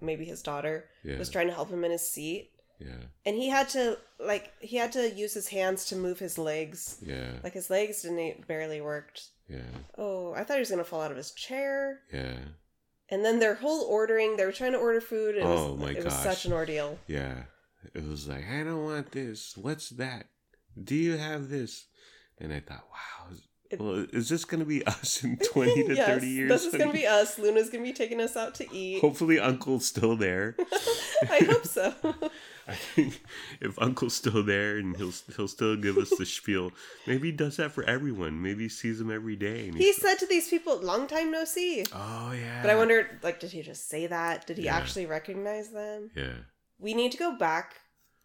[0.00, 2.51] maybe his daughter, yeah, was trying to help him in his seat,
[2.84, 6.38] yeah, and he had to like he had to use his hands to move his
[6.38, 6.98] legs.
[7.04, 9.28] yeah, Like his legs didn't barely worked.
[9.48, 9.60] yeah,
[9.98, 12.00] Oh, I thought he was gonna fall out of his chair.
[12.12, 12.36] yeah.
[13.10, 15.36] And then their whole ordering, they were trying to order food.
[15.36, 16.98] And it Oh was, my it was such an ordeal.
[17.06, 17.42] Yeah.
[17.94, 19.54] It was like, I don't want this.
[19.56, 20.26] What's that?
[20.82, 21.84] Do you have this?
[22.38, 25.94] And I thought, wow, is, well, is this going to be us in 20 to
[25.94, 26.48] Yes, 30 years?
[26.48, 27.38] This is gonna be us.
[27.38, 29.00] Luna's gonna be taking us out to eat.
[29.02, 30.56] Hopefully, Uncle's still there.
[31.30, 31.92] I hope so.
[32.68, 33.20] I think
[33.60, 36.72] if Uncle's still there and he'll he'll still give us the spiel.
[37.06, 38.40] Maybe he does that for everyone.
[38.40, 39.70] Maybe he sees them every day.
[39.76, 42.62] He said to these people, "Long time no see." oh yeah.
[42.62, 44.46] But I wonder, like, did he just say that?
[44.46, 44.76] Did he Yeah.
[44.76, 46.10] actually recognize them?
[46.14, 46.34] Yeah.
[46.78, 47.80] We need to go back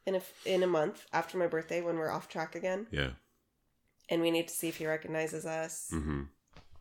[0.05, 3.11] in a in a month after my birthday when we're off track again, Yeah.
[4.09, 5.89] and we need to see if he recognizes us.
[5.93, 6.23] Mm-hmm.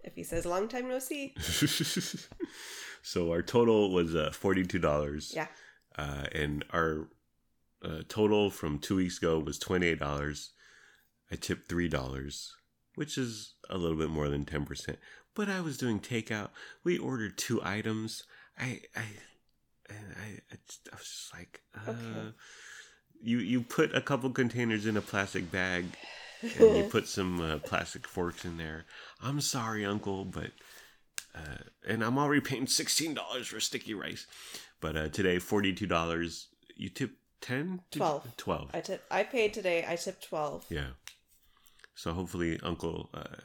[0.05, 1.35] If he says "long time no see,"
[3.03, 5.33] so our total was uh, forty-two dollars.
[5.35, 5.49] yeah,
[5.99, 7.09] uh, and our
[7.85, 10.53] uh, total from two weeks ago was twenty eight dollars.
[11.31, 12.55] I tipped three dollars,
[12.95, 14.99] which is a little bit more than ten percent.
[15.35, 16.49] But I was doing takeout.
[16.85, 18.25] We ordered two items.
[18.59, 19.05] I I
[19.89, 22.33] and I I, just, I was just like, uh, Okay.
[23.21, 25.87] you you put a couple containers in a plastic bag.
[26.43, 28.85] and you put some uh, plastic forks in there.
[29.23, 30.51] I'm sorry, Uncle, but
[31.35, 34.27] uh, and I'm already paying sixteen dollars for sticky rice.
[34.81, 36.49] But uh, today, forty two dollars.
[36.77, 37.81] You tip ten?
[37.91, 38.37] Twelve.
[38.37, 38.71] Twelve.
[38.75, 39.05] I tip.
[39.11, 39.85] I paid today.
[39.89, 40.65] I tipped twelve.
[40.69, 40.89] Yeah.
[41.95, 43.41] So hopefully, Uncle uh,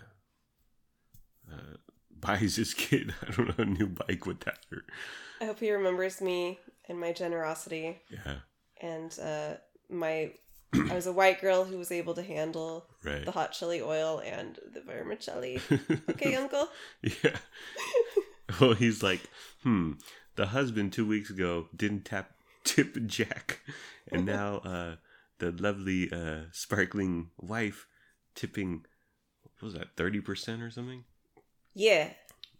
[1.52, 1.78] uh,
[2.20, 3.14] buys his kid.
[3.28, 4.60] I don't know a new bike with that.
[4.72, 4.84] Or,
[5.40, 8.36] I hope he remembers me and my generosity yeah.
[8.82, 9.56] and uh,
[9.90, 10.32] my.
[10.74, 13.26] I was a white girl who was able to handle Right.
[13.26, 15.60] the hot chili oil and the vermicelli.
[16.10, 16.70] Okay, Uncle.
[17.02, 17.38] yeah.
[18.60, 19.22] Well, he's like,
[19.64, 19.94] hmm.
[20.36, 22.32] The husband two weeks ago didn't tap
[22.64, 23.62] tip Jack,
[24.12, 24.96] and now uh,
[25.40, 27.88] the lovely uh, sparkling wife
[28.36, 28.86] tipping.
[29.44, 29.96] What was that?
[29.96, 31.04] Thirty percent or something?
[31.74, 32.10] Yeah,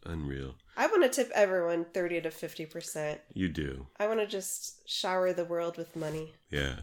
[0.06, 0.56] Unreal.
[0.78, 3.22] I want to tip everyone thirty to fifty percent.
[3.34, 6.34] You do, I want to just shower the world with money.
[6.50, 6.76] yeah.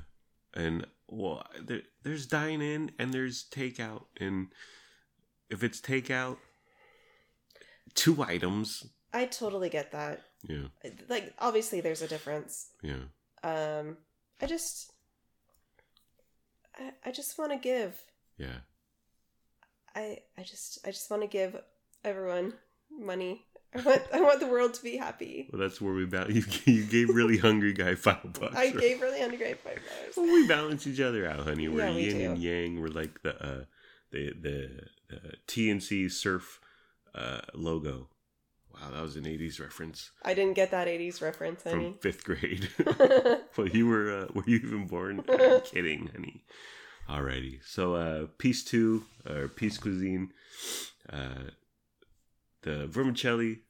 [0.55, 4.49] And well, there, there's dine in and there's takeout, and
[5.51, 6.39] if it's takeout,
[7.95, 8.87] two items.
[9.12, 10.23] I totally get that.
[10.47, 10.68] Yeah,
[11.09, 12.68] Like, obviously, there's a difference.
[12.82, 13.05] yeah.
[13.43, 13.97] Um,
[14.41, 14.93] I just,
[16.78, 17.97] I, I just want to give.
[18.36, 18.59] Yeah.
[19.95, 21.57] I, I just, I just want to give
[22.05, 22.53] everyone
[22.91, 23.45] money.
[23.74, 25.49] I want, I want the world to be happy.
[25.53, 26.34] Well, that's where we balance.
[26.66, 28.57] You, you gave really hungry guy five bucks.
[28.57, 28.78] I right?
[28.78, 30.14] gave really hungry guy five dollars.
[30.16, 31.68] Well, we balance each other out, honey.
[31.68, 32.24] We're Yeah, we yin do.
[32.30, 32.80] and yang.
[32.80, 33.64] We're like the uh,
[34.11, 34.80] the the
[35.14, 36.61] uh, T&C surf
[37.14, 38.09] uh, logo.
[38.81, 41.91] Wow, that was an '80s reference I didn't get that '80s reference, honey.
[41.91, 42.68] from fifth grade.
[43.57, 45.24] well, you were uh, were you even born?
[45.29, 46.45] I'm kidding, honey.
[47.09, 50.31] Alrighty, so uh, piece two or Peace Cuisine,
[51.11, 51.51] uh,
[52.62, 53.61] the vermicelli,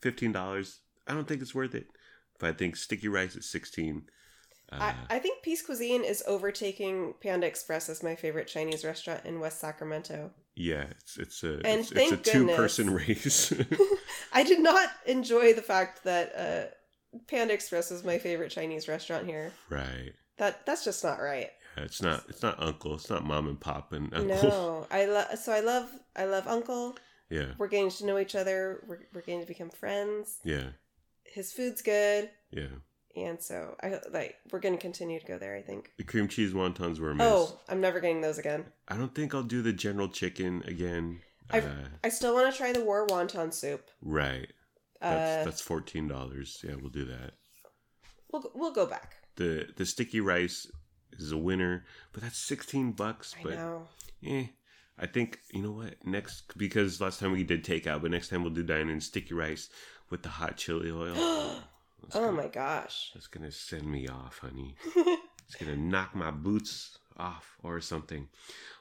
[0.00, 0.80] fifteen dollars.
[1.06, 1.86] I don't think it's worth it,
[2.38, 4.04] but I think sticky rice is sixteen.
[4.72, 9.24] Uh, I, I think Peace Cuisine is overtaking Panda Express as my favorite Chinese restaurant
[9.24, 10.30] in West Sacramento.
[10.54, 13.52] Yeah, it's it's a And it's, it's a two person race.
[14.32, 19.26] I did not enjoy the fact that uh, Panda Express is my favorite Chinese restaurant
[19.26, 19.52] here.
[19.70, 20.12] right.
[20.38, 21.50] That that's just not right.
[21.76, 22.94] Yeah, it's not it's not uncle.
[22.94, 24.48] It's not mom and pop and uncle.
[24.48, 25.38] No, I love.
[25.38, 25.88] So I love.
[26.16, 26.96] I love Uncle.
[27.30, 27.52] Yeah.
[27.58, 28.82] We're getting to know each other.
[28.86, 30.38] We're we're getting to become friends.
[30.44, 30.70] Yeah.
[31.24, 32.66] His food's good, Yeah.
[33.16, 34.36] And so I like.
[34.50, 35.54] We're going to continue to go there.
[35.54, 35.92] I think.
[35.98, 37.26] The cream cheese wontons were a miss.
[37.28, 38.64] Oh, I'm never getting those again.
[38.88, 41.20] I don't think I'll do the general chicken again.
[41.50, 43.90] I've- Uh, I still want to try the wor wonton soup.
[44.00, 44.48] right.
[45.00, 46.60] That's Uh, that's fourteen dollars.
[46.66, 47.32] Yeah, we'll do that.
[48.30, 49.16] we'll we'll go back.
[49.36, 50.66] The the sticky rice
[51.12, 53.34] is a winner, but that's sixteen bucks.
[53.38, 53.88] I But know.
[54.24, 54.46] eh,
[54.98, 58.42] I think you know what next because last time we did takeout, but next time
[58.42, 59.68] we'll do dine in sticky rice
[60.08, 61.14] with the hot chili oil.
[62.02, 63.12] That's oh gonna- my gosh.
[63.14, 64.74] It's gonna send me off, honey.
[65.48, 68.28] It's gonna knock my boots off or something.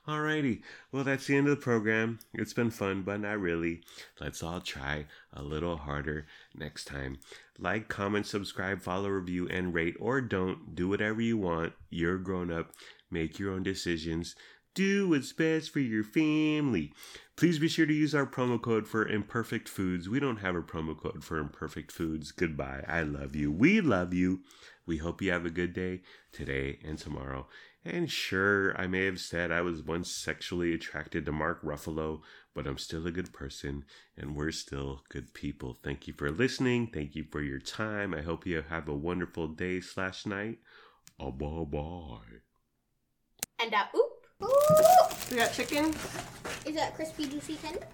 [0.08, 0.62] Alrighty.
[0.92, 2.20] Well, that's the end of the program.
[2.34, 3.82] It's been fun, but not really.
[4.22, 7.18] Let's all try a little harder next time.
[7.60, 10.74] Like, comment, subscribe, follow, review, and rate, or don't.
[10.76, 11.74] Do whatever you want.
[11.90, 12.72] You're grown up.
[13.10, 14.36] Make your own decisions.
[14.74, 16.94] Do what's best for your family.
[17.36, 20.08] Please be sure to use our promo code for Imperfect Foods.
[20.08, 22.32] We don't have a promo code for Imperfect Foods.
[22.32, 22.86] Goodbye.
[22.88, 23.52] I love you.
[23.52, 24.42] We love you.
[24.86, 27.48] We hope you have a good day today and tomorrow.
[27.84, 32.22] And sure, I may have said I was once sexually attracted to Mark Ruffalo,
[32.54, 33.84] but I'm still a good person
[34.16, 35.78] and we're still good people.
[35.84, 36.88] Thank you for listening.
[36.94, 38.14] Thank you for your time.
[38.14, 40.60] I hope you have a wonderful day slash night.
[41.20, 42.40] Oh, bye bye.
[43.60, 44.11] And uh, oop.
[44.44, 44.48] Ooh!
[45.30, 45.94] We got chicken.
[46.66, 47.86] Is that crispy, juicy tender?